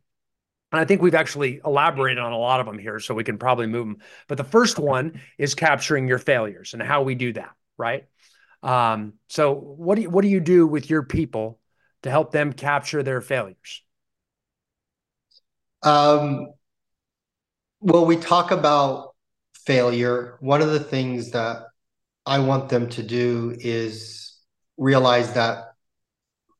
[0.73, 3.37] and I think we've actually elaborated on a lot of them here, so we can
[3.37, 3.99] probably move them.
[4.27, 8.07] But the first one is capturing your failures and how we do that, right?
[8.63, 11.59] Um, so what do you, what do you do with your people
[12.05, 13.83] to help them capture their failures?
[15.83, 16.47] Um,
[17.81, 19.15] well, we talk about
[19.67, 20.39] failure.
[20.41, 21.65] One of the things that
[22.25, 24.37] I want them to do is
[24.77, 25.75] realize that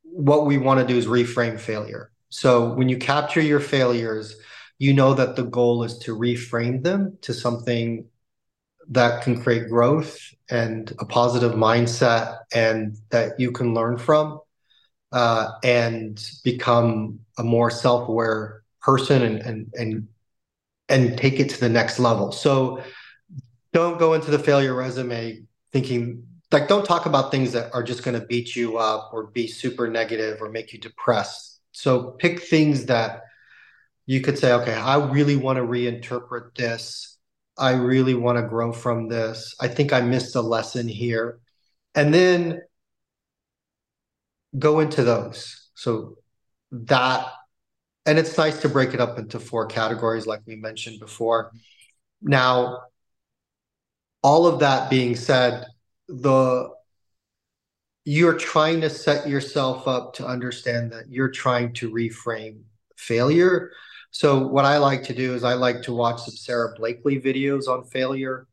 [0.03, 2.11] what we want to do is reframe failure.
[2.29, 4.37] So when you capture your failures,
[4.79, 8.07] you know that the goal is to reframe them to something
[8.89, 10.19] that can create growth
[10.51, 14.41] and a positive mindset and that you can learn from
[15.13, 20.09] uh, and become a more self-aware person and, and and
[20.89, 22.83] and take it to the next level so
[23.73, 25.43] don't go into the failure resume
[25.73, 29.29] thinking like don't talk about things that are just going to beat you up or
[29.29, 33.23] be super negative or make you depressed so pick things that
[34.07, 37.19] you could say, okay, I really want to reinterpret this.
[37.57, 39.55] I really want to grow from this.
[39.61, 41.41] I think I missed a lesson here.
[41.95, 42.63] And then
[44.59, 45.71] go into those.
[45.75, 46.17] So
[46.73, 47.27] that,
[48.07, 51.53] and it's nice to break it up into four categories, like we mentioned before.
[52.21, 52.81] Now,
[54.23, 55.67] all of that being said,
[56.09, 56.71] the
[58.05, 62.63] you're trying to set yourself up to understand that you're trying to reframe
[62.97, 63.71] failure.
[64.11, 67.69] So what I like to do is I like to watch some Sara Blakely videos
[67.69, 68.49] on failure.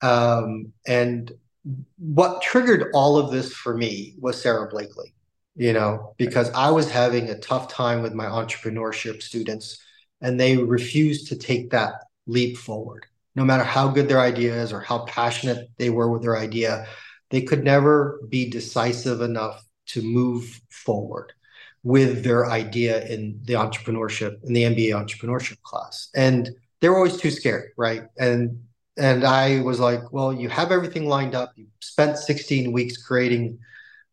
[0.00, 1.32] Um, and
[1.98, 5.14] what triggered all of this for me was Sara Blakely,
[5.56, 9.78] you know, because I was having a tough time with my entrepreneurship students
[10.20, 11.94] and they refused to take that
[12.26, 13.06] leap forward.
[13.34, 16.86] No matter how good their idea is or how passionate they were with their idea,
[17.30, 21.32] they could never be decisive enough to move forward
[21.82, 26.08] with their idea in the entrepreneurship in the MBA entrepreneurship class.
[26.14, 28.04] And they were always too scared, right?
[28.18, 28.62] And
[28.96, 31.52] and I was like, well, you have everything lined up.
[31.56, 33.58] You spent 16 weeks creating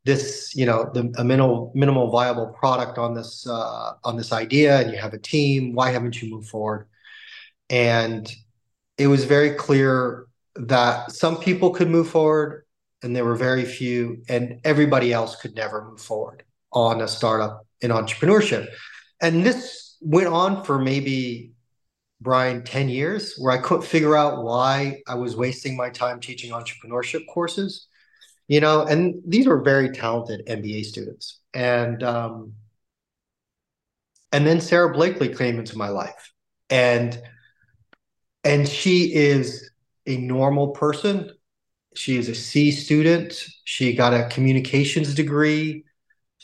[0.06, 4.80] this, you know, the a minimal minimal viable product on this uh, on this idea,
[4.82, 5.74] and you have a team.
[5.74, 6.88] Why haven't you moved forward?
[7.70, 8.30] And
[8.98, 10.26] it was very clear
[10.56, 12.66] that some people could move forward
[13.04, 17.66] and there were very few, and everybody else could never move forward on a startup
[17.82, 18.68] in entrepreneurship.
[19.22, 21.52] And this went on for maybe
[22.22, 26.52] Brian 10 years where I couldn't figure out why I was wasting my time teaching
[26.52, 27.88] entrepreneurship courses.
[28.48, 31.40] You know, and these were very talented MBA students.
[31.54, 32.54] And um,
[34.32, 36.34] and then Sara Blakely came into my life.
[36.70, 37.22] And
[38.44, 39.70] and she is
[40.08, 41.32] a normal person
[41.96, 43.46] she is a C student.
[43.66, 45.84] She got a communications degree.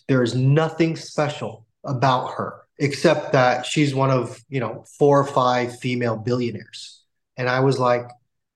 [0.08, 5.26] There is nothing special about her except that she's one of, you know, four or
[5.26, 7.04] five female billionaires.
[7.38, 8.08] And I was like,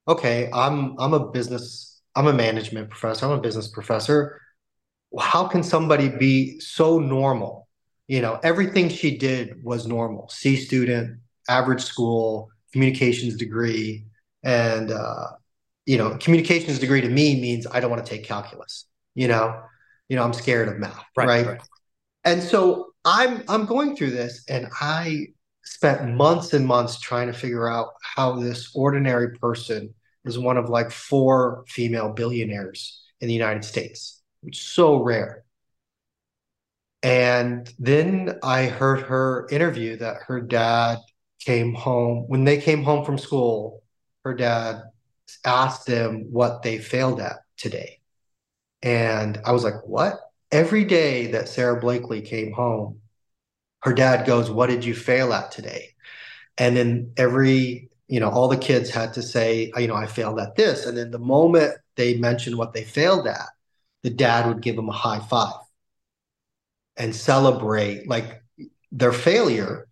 [0.07, 4.41] okay, I'm I'm a business, I'm a management professor, I'm a business professor.
[5.19, 7.67] How can somebody be so normal?
[8.07, 10.27] You know, everything she did was normal.
[10.29, 14.05] C student, average school, communications degree,
[14.43, 15.27] and uh,
[15.85, 18.85] you know, communications degree to me means I don't want to take calculus.
[19.15, 19.61] You know,
[20.09, 21.27] you know, I'm scared of math, right?
[21.27, 21.47] right?
[21.47, 21.61] right.
[22.23, 25.27] And so I'm I'm going through this, and I
[25.63, 29.93] spent months and months trying to figure out how this ordinary person
[30.25, 35.43] is one of like four female billionaires in the United States, which is so rare.
[37.03, 40.99] And then I heard her interview that her dad
[41.45, 43.83] came home when they came home from school.
[44.23, 44.83] Her dad
[45.45, 47.99] asked them what they failed at today.
[48.81, 50.19] And I was like, what?
[50.51, 53.01] Every day that Sara Blakely came home,
[53.83, 55.95] her dad goes, What did you fail at today?
[56.57, 60.39] And then every, you know, all the kids had to say, you know, I failed
[60.39, 60.85] at this.
[60.85, 63.47] And then the moment they mentioned what they failed at,
[64.03, 65.53] the dad would give them a high five
[66.97, 68.43] and celebrate like
[68.91, 69.87] their failure.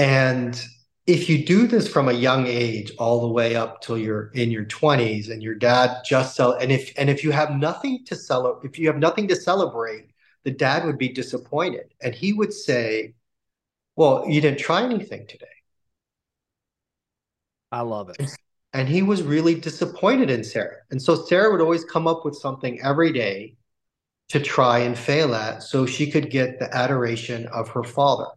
[0.00, 0.58] And
[1.06, 4.50] if you do this from a young age all the way up till you're in
[4.50, 8.16] your 20s and your dad just sell and if and if you have nothing to
[8.16, 10.06] celebrate if you have nothing to celebrate
[10.44, 11.92] the dad would be disappointed.
[12.00, 13.12] And he would say
[13.94, 15.46] well you didn't try anything today.
[17.70, 18.30] I love it.
[18.72, 20.76] And he was really disappointed in sara.
[20.90, 23.56] And so sara would always come up with something every day
[24.30, 28.28] to try and fail at so she could get the adoration of her father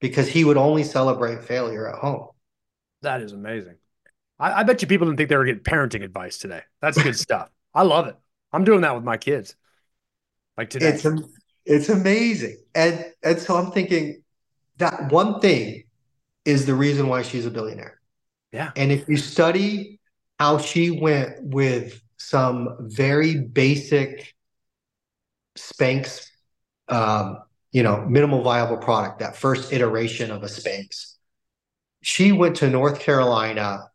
[0.00, 2.28] because he would only celebrate failure at home.
[3.02, 3.76] That is amazing.
[4.38, 6.62] I, I bet you people didn't think they were getting parenting advice today.
[6.80, 7.50] That's good stuff.
[7.74, 8.16] I love it.
[8.52, 9.56] I'm doing that with my kids.
[10.56, 10.88] Like today.
[10.88, 11.06] It's
[11.64, 12.58] it's amazing.
[12.74, 14.22] And and so I'm thinking
[14.78, 15.84] that one thing
[16.44, 18.00] is the reason why she's a billionaire.
[18.52, 18.70] Yeah.
[18.76, 20.00] And if you study
[20.38, 24.34] how she went with some very basic
[25.56, 26.28] Spanx
[26.88, 27.42] um,
[27.76, 31.16] you know, minimal viable product, that first iteration of a Spanx.
[32.00, 33.90] She went to North Carolina.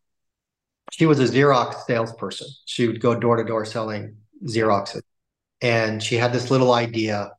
[0.92, 2.46] She was a Xerox salesperson.
[2.64, 5.02] She would go door to door selling Xeroxes.
[5.60, 7.32] And she had this little idea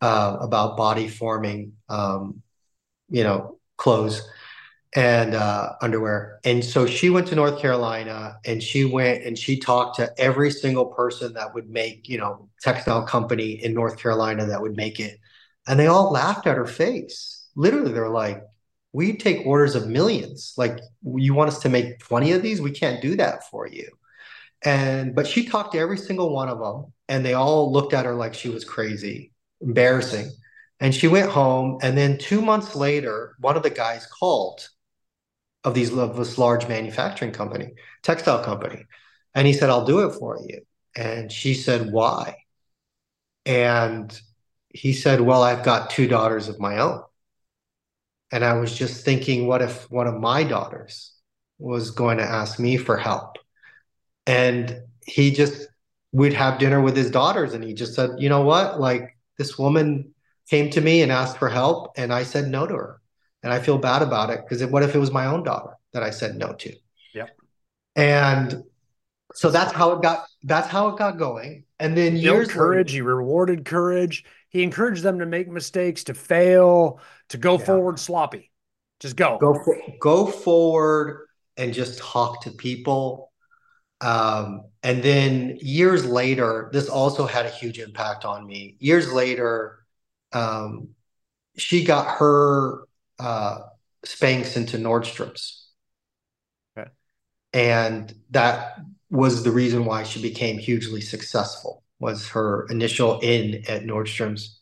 [0.00, 2.42] uh, about body forming, um,
[3.10, 4.22] you know, clothes
[4.94, 6.38] and uh, underwear.
[6.44, 10.52] And so she went to North Carolina and she went and she talked to every
[10.52, 15.00] single person that would make, you know, textile company in North Carolina that would make
[15.00, 15.18] it
[15.66, 17.46] and they all laughed at her face.
[17.54, 18.42] Literally, they're like,
[18.92, 20.54] we take orders of millions.
[20.56, 22.60] Like, you want us to make 20 of these?
[22.60, 23.88] We can't do that for you.
[24.64, 28.04] And, but she talked to every single one of them, and they all looked at
[28.04, 30.30] her like she was crazy, embarrassing.
[30.78, 31.78] And she went home.
[31.82, 34.68] And then two months later, one of the guys called
[35.64, 37.72] of these of this large manufacturing company,
[38.02, 38.84] textile company.
[39.34, 40.62] And he said, I'll do it for you.
[40.96, 42.36] And she said, Why?
[43.46, 44.20] And
[44.72, 47.02] he said, Well, I've got two daughters of my own.
[48.30, 51.12] And I was just thinking, what if one of my daughters
[51.58, 53.36] was going to ask me for help?
[54.26, 55.68] And he just
[56.12, 57.52] we'd have dinner with his daughters.
[57.52, 58.80] And he just said, You know what?
[58.80, 60.14] Like this woman
[60.48, 61.92] came to me and asked for help.
[61.96, 63.00] And I said no to her.
[63.42, 66.02] And I feel bad about it because what if it was my own daughter that
[66.02, 66.74] I said no to?
[67.12, 67.26] Yeah.
[67.96, 68.62] And
[69.34, 71.64] so that's how it got that's how it got going.
[71.78, 76.14] And then years courage, later, he rewarded courage he encouraged them to make mistakes, to
[76.14, 77.64] fail, to go yeah.
[77.64, 78.50] forward sloppy.
[79.00, 79.38] Just go.
[79.38, 83.32] Go for, go forward and just talk to people.
[84.00, 88.76] Um, and then years later, this also had a huge impact on me.
[88.78, 89.78] Years later,
[90.32, 90.88] um,
[91.56, 92.82] she got her
[93.18, 93.60] uh,
[94.04, 95.66] Spanx into Nordstrom's.
[96.76, 96.90] Okay.
[97.54, 103.84] And that was the reason why she became hugely successful was her initial in at
[103.84, 104.58] Nordstrom's.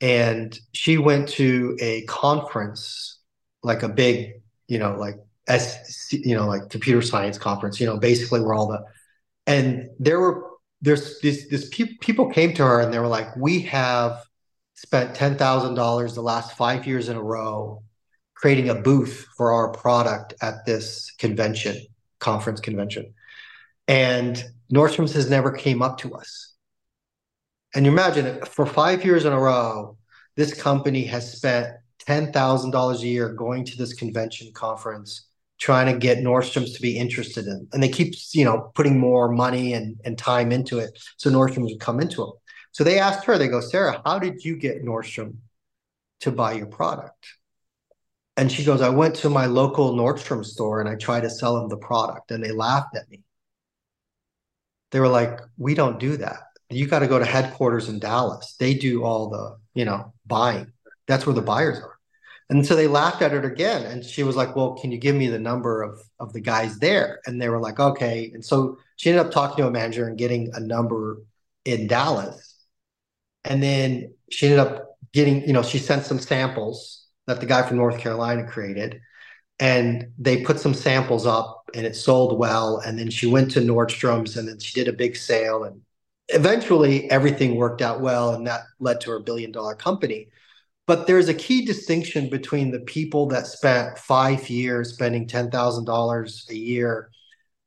[0.00, 3.18] And she went to a conference,
[3.64, 4.34] like a big,
[4.68, 5.16] you know, like
[5.48, 8.84] S, you know, like computer science conference, you know, basically where all the,
[9.48, 13.34] and there were, there's this, this pe- people came to her and they were like,
[13.36, 14.22] we have
[14.74, 17.82] spent $10,000 the last five years in a row
[18.34, 21.76] creating a booth for our product at this convention,
[22.20, 23.12] conference convention.
[23.88, 24.40] And
[24.72, 26.47] Nordstrom's has never came up to us
[27.74, 29.96] and you imagine for five years in a row,
[30.36, 31.74] this company has spent
[32.06, 35.26] $10,000 a year going to this convention conference,
[35.60, 37.68] trying to get Nordstrom's to be interested in.
[37.72, 40.98] And they keep, you know, putting more money and, and time into it.
[41.18, 42.32] So Nordstrom's would come into them.
[42.72, 45.36] So they asked her, they go, Sara, how did you get Nordstrom
[46.20, 47.34] to buy your product?
[48.36, 51.58] And she goes, I went to my local Nordstrom store and I tried to sell
[51.58, 53.22] them the product and they laughed at me.
[54.92, 58.54] They were like, we don't do that you got to go to headquarters in Dallas.
[58.58, 60.72] They do all the, you know, buying.
[61.06, 61.94] That's where the buyers are.
[62.50, 63.84] And so they laughed at her again.
[63.86, 66.78] And she was like, Well, can you give me the number of, of the guys
[66.78, 67.20] there?
[67.26, 68.30] And they were like, Okay.
[68.34, 71.22] And so she ended up talking to a manager and getting a number
[71.64, 72.56] in Dallas.
[73.44, 77.62] And then she ended up getting, you know, she sent some samples that the guy
[77.66, 79.00] from North Carolina created.
[79.60, 83.60] and they put some samples up and it sold well and then she went to
[83.60, 85.82] nordstrom's and then she did a big sale and
[86.28, 90.28] eventually everything worked out well and that led to her billion dollar company
[90.86, 96.56] but there's a key distinction between the people that spent five years spending $10000 a
[96.56, 97.10] year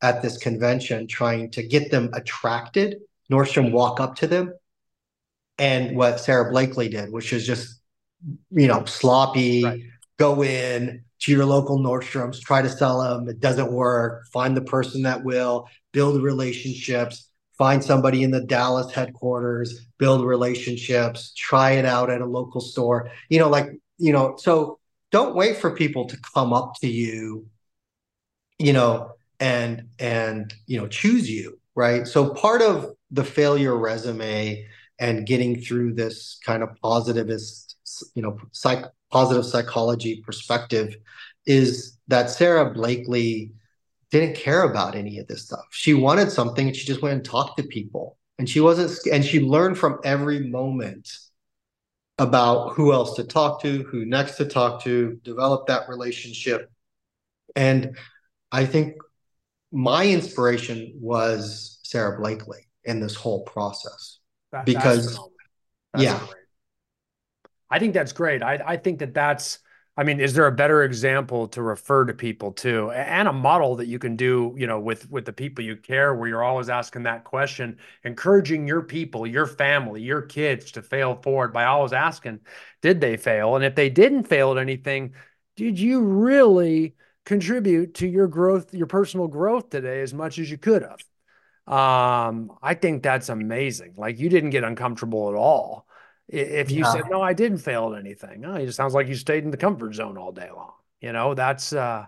[0.02, 2.98] at this convention trying to get them attracted
[3.32, 4.54] nordstrom walk up to them
[5.58, 7.82] and what Sara blakely did which is just
[8.52, 9.82] you know sloppy right.
[10.18, 13.30] go in to your local Nordstrom's, try to sell them.
[13.30, 14.26] It doesn't work.
[14.34, 17.31] Find the person that will, build relationships,
[17.62, 23.12] find somebody in the Dallas headquarters, build relationships, try it out at a local store.
[23.30, 23.68] You know, like,
[24.00, 24.80] you know, so
[25.12, 27.46] don't wait for people to come up to you,
[28.58, 32.08] you know, and and you know, choose you, right?
[32.08, 34.66] So part of the failure resume
[34.98, 37.76] and getting through this kind of positivist,
[38.16, 40.96] you know, psych positive psychology perspective
[41.46, 43.52] is that Sara Blakely
[44.12, 45.66] didn't care about any of this stuff.
[45.72, 48.18] She wanted something and she just went and talked to people.
[48.38, 51.10] And she wasn't and she learned from every moment
[52.18, 56.70] about who else to talk to, who next to talk to, develop that relationship.
[57.56, 57.98] And
[58.52, 58.96] I think
[59.72, 64.20] my inspiration was Sara Blakely in this whole process.
[64.52, 65.18] That, because
[65.98, 66.20] yeah.
[66.20, 66.36] Great.
[67.70, 68.44] I think that's great.
[68.44, 69.60] I, I think that that's,
[70.02, 73.76] I mean, is there a better example to refer to people to and a model
[73.76, 76.70] that you can do, you know, with with the people you care where you're always
[76.70, 81.94] asking that question, encouraging your people, your family, your kids to fail forward by always
[81.94, 82.40] asking,
[82.82, 83.56] did they fail?
[83.56, 85.14] And if they didn't fail at anything,
[85.56, 90.58] did you really contribute to your growth, your personal growth today as much as you
[90.58, 91.04] could have?
[91.68, 93.94] Um, I think that's amazing.
[93.98, 95.86] Like you didn't get uncomfortable at all.
[96.32, 99.16] If you said, no, I didn't fail at anything, oh, it just sounds like you
[99.16, 100.72] stayed in the comfort zone all day long.
[101.02, 102.06] You know, that's uh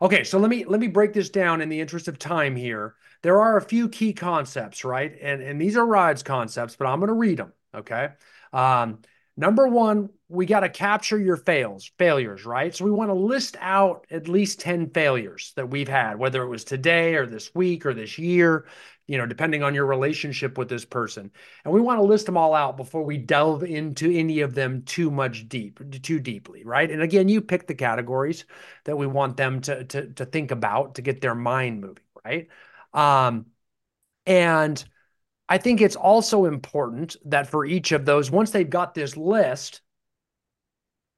[0.00, 0.22] okay.
[0.22, 2.94] So let me let me break this down in the interest of time here.
[3.22, 5.16] There are a few key concepts, right?
[5.20, 7.52] And and these are Raed's concepts, but I'm gonna read them.
[7.74, 8.10] Okay.
[8.52, 9.00] Um,
[9.36, 12.74] number one, we got to capture your fails, failures, right?
[12.74, 16.48] So we want to list out at least 10 failures that we've had, whether it
[16.48, 18.66] was today or this week or this year
[19.06, 21.30] you know, depending on your relationship with this person.
[21.64, 24.82] And we want to list them all out before we delve into any of them
[24.82, 26.90] too much deep, too deeply, right?
[26.90, 28.44] And again, you pick the categories
[28.84, 32.48] that we want them to to to think about to get their mind moving, right?
[32.92, 33.46] Um,
[34.26, 34.84] and
[35.48, 39.80] I think it's also important that for each of those, once they've got this list,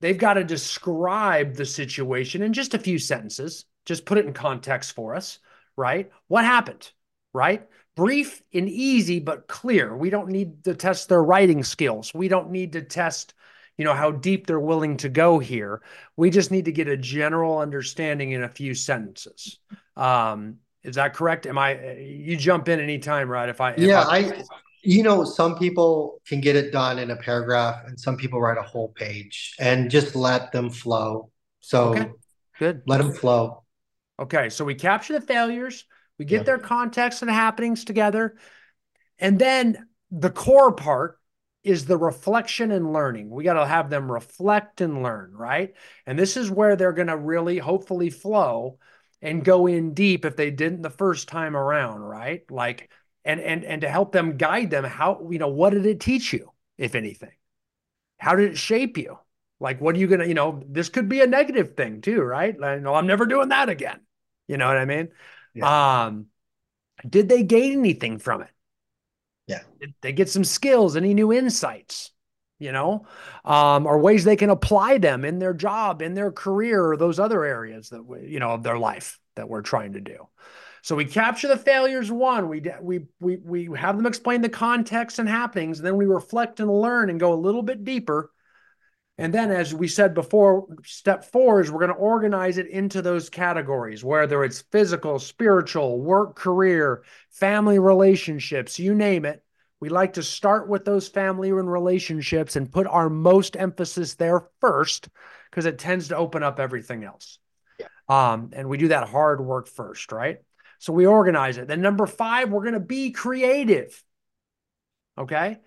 [0.01, 3.65] they've got to describe the situation in just a few sentences.
[3.87, 5.39] Just put it in context for us,
[5.77, 6.11] right?
[6.27, 6.91] What happened?
[7.33, 7.67] Right?
[7.97, 9.97] Brief and easy, but clear.
[9.97, 12.13] We don't need to test their writing skills.
[12.15, 13.35] We don't need to test,
[13.77, 15.83] you know, how deep they're willing to go here.
[16.17, 19.59] We just need to get a general understanding in a few sentences.
[19.97, 21.47] Um, is that correct?
[21.47, 21.97] Am I?
[21.99, 23.49] You jump in anytime, right?
[23.49, 24.43] If I, if yeah, I, I,
[24.83, 28.59] you know, some people can get it done in a paragraph, and some people write
[28.59, 31.31] a whole page, and just let them flow.
[31.61, 32.11] So, okay.
[32.59, 32.83] good.
[32.87, 33.65] Let them flow.
[34.21, 35.85] Okay, so we capture the failures
[36.19, 38.37] we get their context and happenings together.
[39.19, 41.19] And then the core part
[41.65, 43.31] is the reflection and learning.
[43.31, 45.75] We got to have them reflect and learn, right?
[46.07, 48.79] And this is where they're going to really hopefully flow
[49.21, 52.49] and go in deep if they didn't the first time around, right?
[52.51, 52.91] Like
[53.25, 56.33] and and and to help them guide them how, you know, what did it teach
[56.33, 57.33] you if anything?
[58.19, 59.19] How did it shape you?
[59.61, 62.23] Like what are you going to, you know, this could be a negative thing too,
[62.23, 62.59] right?
[62.59, 64.01] Like, no, I'm never doing that again.
[64.47, 65.09] You know what I mean?
[65.55, 66.05] Yeah.
[66.07, 66.27] Um,
[67.09, 68.51] did they gain anything from it?
[69.47, 69.63] Yeah.
[69.81, 72.11] Did they get some skills, any new insights,
[72.59, 73.07] you know,
[73.45, 77.19] um, or ways they can apply them in their job, in their career, or those
[77.19, 80.29] other areas that, we, you know, of their life that we're trying to do.
[80.83, 85.19] So we capture the failures one, we we we we have them explain the context
[85.19, 88.31] and happenings, and then we reflect and learn and go a little bit deeper
[89.21, 93.03] and then, as we said before, step four is we're going to organize it into
[93.03, 99.43] those categories, whether it's physical, spiritual, work, career, family relationships, you name it.
[99.81, 104.47] We like to start with those family and relationships and put our most emphasis there
[104.61, 105.09] first
[105.51, 107.41] because it tends to open up everything else.
[107.81, 107.87] Yeah.
[108.09, 110.39] Um, and we do that hard work first, right?
[110.79, 111.67] So we organize it.
[111.67, 114.01] Then, number five, we're going to be creative.
[115.17, 115.59] Okay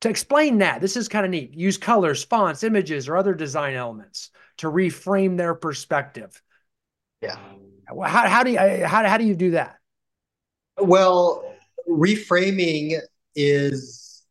[0.00, 1.54] to explain that, this is kind of neat.
[1.54, 6.40] Use colors, fonts, images, or other design elements to reframe their perspective.
[7.20, 7.36] Yeah.
[7.88, 9.76] How, how do you how, how do you do that?
[10.78, 11.54] Well,
[11.88, 12.98] reframing
[13.34, 14.24] is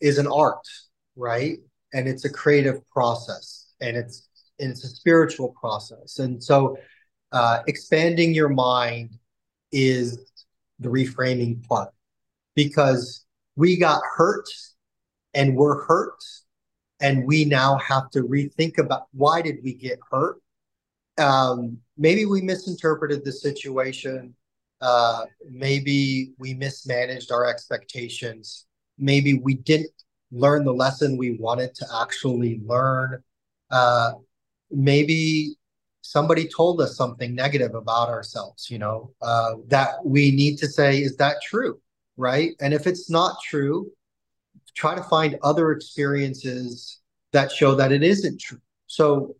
[0.00, 0.66] is an art,
[1.16, 1.58] right?
[1.92, 4.28] And it's a creative process, and it's
[4.60, 6.18] and it's a spiritual process.
[6.18, 6.76] And so
[7.32, 9.18] uh, expanding your mind
[9.72, 10.18] is
[10.78, 11.90] the reframing part
[12.54, 13.24] because
[13.56, 14.48] we got hurt
[15.34, 16.22] and we're hurt
[17.00, 20.40] and we now have to rethink about why did we get hurt?
[21.18, 24.34] Um, maybe we misinterpreted the situation.
[24.80, 28.66] Uh, maybe we mismanaged our expectations.
[28.98, 29.90] Maybe we didn't
[30.30, 33.22] learn the lesson we wanted to actually learn.
[33.70, 34.12] Uh,
[34.70, 35.56] maybe
[36.02, 40.98] somebody told us something negative about ourselves you know uh, that we need to say
[40.98, 41.80] is that true?
[42.16, 42.52] Right?
[42.60, 43.90] And if it's not true
[44.74, 47.00] try to find other experiences
[47.32, 49.34] that show that it isn't true so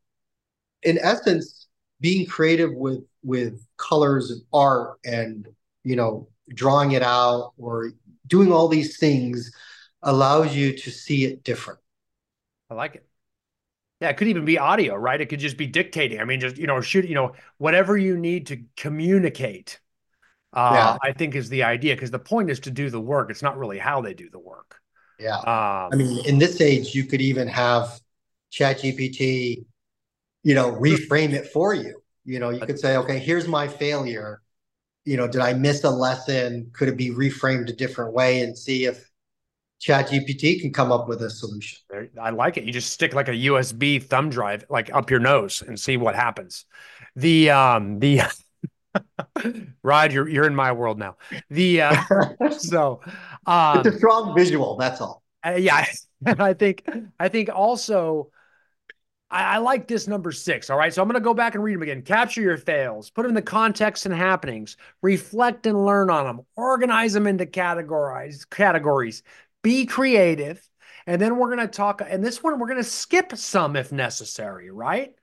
[0.83, 1.69] in essence
[2.01, 5.49] being creative with with colors and art and
[5.85, 7.93] you know drawing it out or
[8.27, 9.53] doing all these things
[10.03, 11.79] allows you to see it different
[12.71, 13.07] i like it
[14.03, 15.21] yeah, it could even be audio, right?
[15.21, 16.19] It could just be dictating.
[16.19, 19.79] I mean, just you know, shoot, you know, whatever you need to communicate.
[20.53, 20.97] Uh, yeah.
[21.01, 23.31] I think is the idea because the point is to do the work.
[23.31, 24.82] It's not really how they do the work.
[25.19, 25.37] Yeah.
[25.37, 28.01] Um, I mean, in this age, you could even have
[28.53, 29.65] ChatGPT,
[30.43, 32.03] you know, reframe it for you.
[32.25, 34.43] You know, you could say, okay, here's my failure.
[35.05, 36.71] You know, did I miss a lesson?
[36.73, 39.11] Could it be reframed a different way and see if
[39.83, 41.79] ChatGPT can come up with a solution.
[42.21, 42.65] I like it.
[42.65, 46.15] You just stick like a USB thumb drive like up your nose and see what
[46.15, 46.65] happens.
[47.17, 48.21] The um the
[49.83, 51.17] Raed, you're you're in my world now.
[51.51, 52.03] The uh
[52.51, 53.01] so
[53.47, 55.23] um, it's a strong visual, that's all.
[55.45, 55.87] Uh, yeah,
[56.27, 56.89] and I think
[57.19, 58.31] I think also
[59.33, 60.71] I, I like this number six.
[60.71, 60.93] All right.
[60.93, 62.03] So I'm going to go back and read them again.
[62.03, 66.47] Capture your fails, put them in the context and happenings, reflect and learn on them,
[66.55, 69.23] organize them into categorize categories,
[69.63, 70.63] be creative.
[71.07, 73.91] And then we're going to talk, and this one, we're going to skip some if
[73.91, 75.15] necessary, right?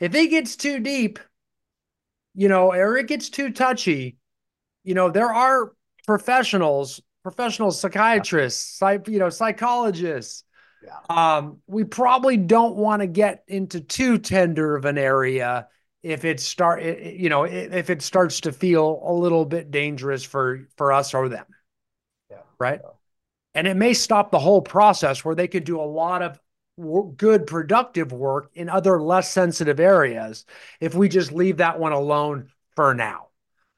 [0.00, 1.18] If it gets too deep,
[2.36, 4.18] you know, or it gets too touchy,
[4.84, 5.72] you know, there are
[6.06, 10.44] professionals, professional psychiatrists, psych, you know, psychologists.
[10.84, 10.98] Yeah.
[11.08, 15.66] Um, we probably don't want to get into too tender of an area
[16.02, 20.68] if it start, you know, if it starts to feel a little bit dangerous for
[20.76, 21.46] for us or them.
[22.30, 22.36] Yeah.
[22.60, 22.80] Right.
[22.84, 22.90] Yeah.
[23.54, 26.38] And it may stop the whole process where they could do a lot of
[26.78, 30.44] good, productive work in other less sensitive areas
[30.80, 33.28] if we just leave that one alone for now.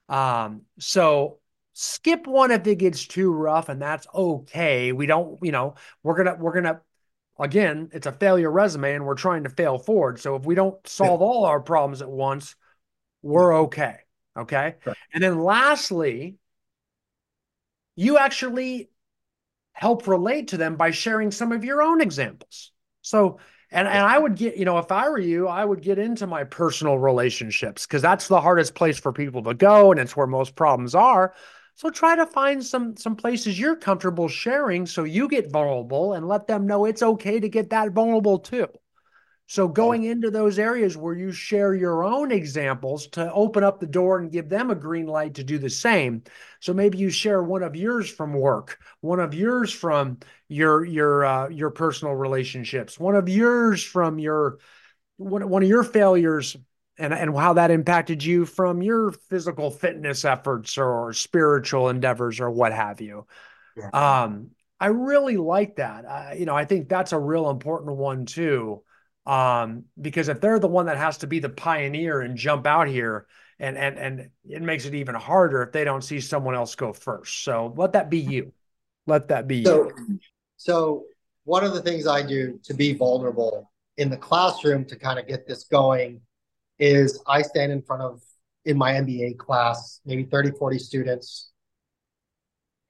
[0.08, 1.38] Um, so
[1.74, 4.92] skip one if it gets too rough, and that's okay.
[4.92, 6.80] We don't, you know, we're gonna, we're gonna,
[7.38, 10.18] again, it's a failure resume, and we're trying to fail forward.
[10.18, 12.56] So if we don't solve all our problems at once,
[13.22, 13.98] we're okay.
[14.36, 14.74] Okay.
[14.84, 14.96] Right.
[15.12, 16.36] And then lastly,
[17.96, 18.90] you actually
[19.72, 22.72] help relate to them by sharing some of your own examples.
[23.08, 23.38] So,
[23.70, 26.26] and, and I would get, you know, if I were you, I would get into
[26.26, 30.26] my personal relationships because that's the hardest place for people to go and it's where
[30.26, 31.34] most problems are.
[31.74, 36.26] So try to find some some places you're comfortable sharing so you get vulnerable and
[36.26, 38.66] let them know it's okay to get that vulnerable too.
[39.50, 43.86] So going into those areas where you share your own examples to open up the
[43.86, 46.22] door and give them a green light to do the same.
[46.60, 50.18] So maybe you share one of yours from work, one of yours from
[50.48, 54.58] your your uh, your personal relationships, one of yours from your
[55.16, 56.54] one, one of your failures
[56.98, 62.50] and and how that impacted you from your physical fitness efforts or spiritual endeavors or
[62.50, 63.26] what have you.
[63.74, 63.88] Yeah.
[63.94, 66.04] Um, I really like that.
[66.04, 68.82] Uh, you know, I think that's a real important one too
[69.28, 72.88] um, because if they're the one that has to be the pioneer and jump out
[72.88, 73.26] here,
[73.60, 76.94] and and and it makes it even harder if they don't see someone else go
[76.94, 77.44] first.
[77.44, 78.52] So let that be you.
[79.06, 80.18] Let that be so, you.
[80.56, 81.04] So
[81.44, 85.26] one of the things I do to be vulnerable in the classroom to kind of
[85.26, 86.22] get this going
[86.78, 88.22] is I stand in front of
[88.64, 91.50] in my MBA class, maybe 30, 40 students.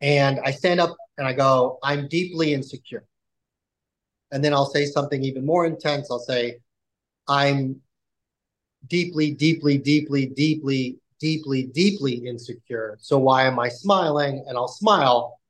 [0.00, 3.04] And I stand up and I go, I'm deeply insecure
[4.30, 6.10] and then I'll say something even more intense.
[6.10, 6.58] I'll say,
[7.26, 7.80] I'm
[8.86, 12.96] deeply, deeply, deeply, deeply, deeply, deeply insecure.
[13.00, 14.44] So why am I smiling?
[14.46, 15.40] And I'll smile.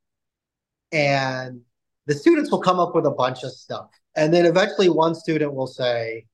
[0.93, 1.61] And
[2.07, 3.91] the students will come up with a bunch of stuff.
[4.17, 6.27] And then eventually one student will say,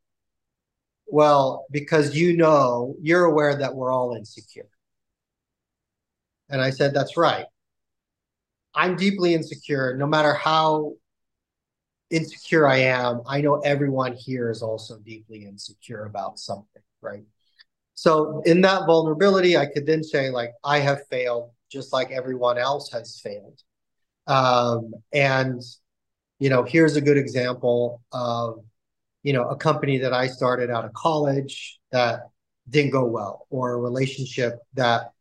[1.07, 4.69] well, because you know, you're aware that we're all insecure.
[6.49, 7.47] And I said, that's right.
[8.75, 10.95] I'm deeply insecure, no matter how
[12.11, 17.25] insecure I am, I know everyone here is also deeply insecure about something, right?
[17.95, 22.59] So in that vulnerability, I could then say, like, I have failed just like everyone
[22.59, 23.61] else has failed.
[24.27, 25.61] Um, and,
[26.39, 28.65] you know, here's a good example of
[29.25, 32.29] you know, a company that I started out of college that
[32.69, 35.13] didn't go well, or a relationship that,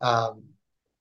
[0.00, 0.42] um,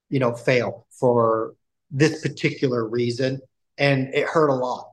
[0.10, 1.56] you know, failed for
[1.89, 3.42] this particular reason,
[3.78, 4.91] and it hurt a lot.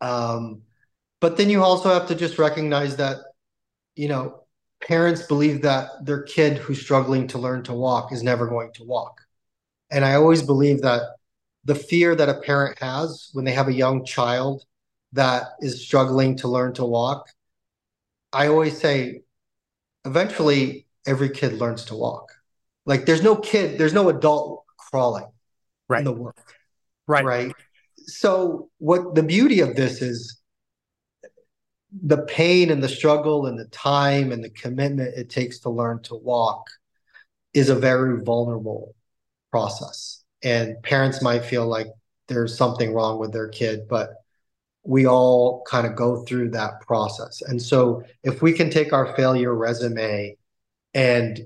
[0.00, 0.62] Um,
[1.20, 3.18] but then you also have to just recognize that,
[3.96, 4.44] you know,
[4.80, 8.84] parents believe that their kid who's struggling to learn to walk is never going to
[8.84, 9.20] walk.
[9.90, 11.02] And I always believe that
[11.64, 14.64] the fear that a parent has when they have a young child
[15.12, 17.28] that is struggling to learn to walk,
[18.32, 19.22] I always say,
[20.04, 22.32] eventually every kid learns to walk.
[22.86, 25.26] Like there's no kid, there's no adult crawling
[25.88, 25.98] right.
[25.98, 26.36] in the world.
[27.06, 27.24] Right.
[27.24, 27.52] Right.
[28.08, 30.40] So what the beauty of this is
[31.92, 36.02] the pain and the struggle and the time and the commitment it takes to learn
[36.02, 36.66] to walk
[37.54, 38.94] is a very vulnerable
[39.50, 40.24] process.
[40.42, 41.88] And parents might feel like
[42.28, 44.10] there's something wrong with their kid, but
[44.84, 47.42] we all kind of go through that process.
[47.42, 50.36] And so if we can take our failure resume
[50.94, 51.40] and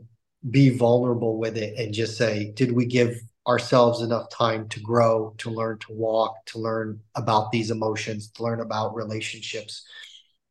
[0.49, 5.34] be vulnerable with it and just say, did we give ourselves enough time to grow,
[5.38, 9.84] to learn to walk, to learn about these emotions, to learn about relationships?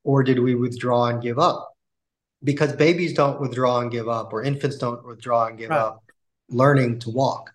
[0.03, 1.69] Or did we withdraw and give up?
[2.43, 5.79] Because babies don't withdraw and give up, or infants don't withdraw and give right.
[5.79, 6.03] up
[6.49, 7.53] learning to walk.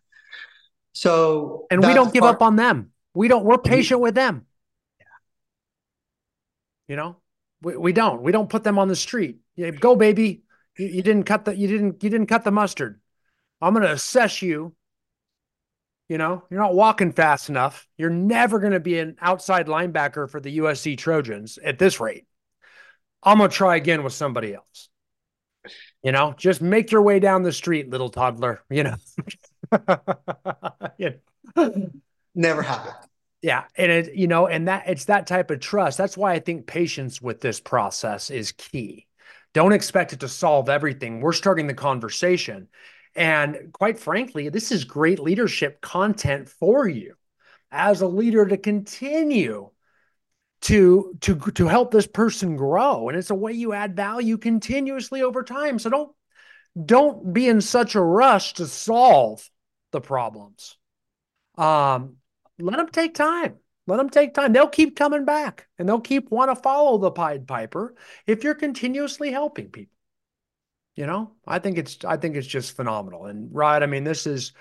[0.92, 2.92] So, and we don't give part- up on them.
[3.14, 4.46] We don't, we're patient with them.
[5.00, 5.06] Yeah.
[6.88, 7.16] You know,
[7.62, 8.22] we, we don't.
[8.22, 9.38] We don't put them on the street.
[9.56, 10.42] Yeah, go, baby.
[10.78, 13.00] You, you didn't cut the you didn't you didn't cut the mustard.
[13.60, 14.74] I'm gonna assess you.
[16.08, 17.86] You know, you're not walking fast enough.
[17.96, 22.26] You're never gonna be an outside linebacker for the USC Trojans at this rate.
[23.22, 24.88] I'm gonna try again with somebody else.
[26.02, 28.62] You know, just make your way down the street, little toddler.
[28.70, 28.96] You know.
[30.98, 31.14] you
[31.56, 31.90] know.
[32.34, 32.94] Never happened.
[33.42, 35.98] Yeah, and it you know, and that it's that type of trust.
[35.98, 39.06] That's why I think patience with this process is key.
[39.54, 41.20] Don't expect it to solve everything.
[41.20, 42.68] We're starting the conversation.
[43.16, 47.14] And quite frankly, this is great leadership content for you
[47.70, 49.70] as a leader to continue
[50.62, 55.20] to to to help this person grow and it's a way you add value continuously
[55.20, 56.12] over time so don't
[56.82, 59.50] don't be in such a rush to solve
[59.92, 60.78] the problems
[61.58, 62.16] um
[62.58, 63.56] let them take time.
[63.86, 64.52] Let them take time.
[64.52, 67.94] They'll keep coming back and they'll keep want to follow the Pied Piper
[68.26, 69.95] if you're continuously helping people.
[70.96, 73.26] You know, I think it's I think it's just phenomenal.
[73.26, 74.52] And right, I mean, this is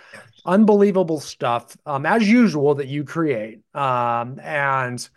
[0.45, 3.61] unbelievable stuff, um, as usual that you create.
[3.73, 5.07] Um, and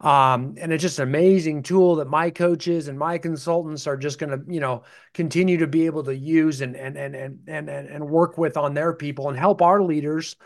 [0.00, 4.18] um, and it's just an amazing tool that my coaches and my consultants are just
[4.18, 7.68] going to, you know, continue to be able to use and and and and and
[7.68, 10.36] and work with on their people and help our leaders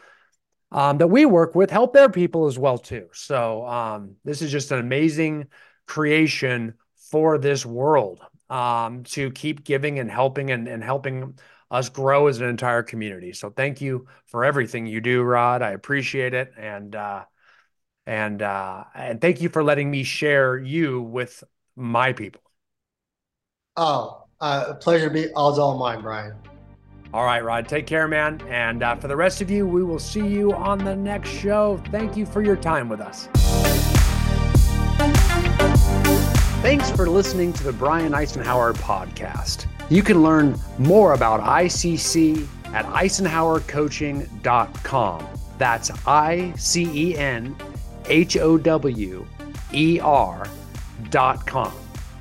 [0.73, 3.07] um, that we work with help their people as well too.
[3.13, 5.47] So um, this is just an amazing
[5.87, 6.75] creation
[7.13, 8.21] for this world
[8.51, 11.39] um, to keep giving and helping and, and helping
[11.71, 13.33] us grow as an entire community.
[13.33, 15.63] So thank you for everything you do, Raed.
[15.63, 17.25] I appreciate it, and uh,
[18.07, 21.43] and uh, and thank you for letting me share you with
[21.75, 22.43] my people.
[23.77, 26.35] Oh, uh, pleasure to be all's all mine, Brian.
[27.13, 28.41] All right, Raed, take care, man.
[28.49, 31.83] And uh, for the rest of you, we will see you on the next show.
[31.91, 33.29] Thank you for your time with us.
[36.67, 39.67] Thanks for listening to the Brian Icenhower podcast.
[39.89, 42.45] You can learn more about ICC
[42.75, 45.27] at icenhowercoaching.com.
[45.59, 47.55] That's I C E N
[48.07, 49.25] H O W
[49.73, 50.49] E R
[51.11, 51.73] dot com.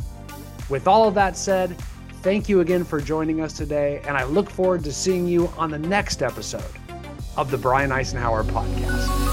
[0.68, 1.78] With all of that said,
[2.24, 5.70] thank you again for joining us today, and I look forward to seeing you on
[5.70, 6.64] the next episode
[7.38, 9.33] of the Brian Icenhower podcast.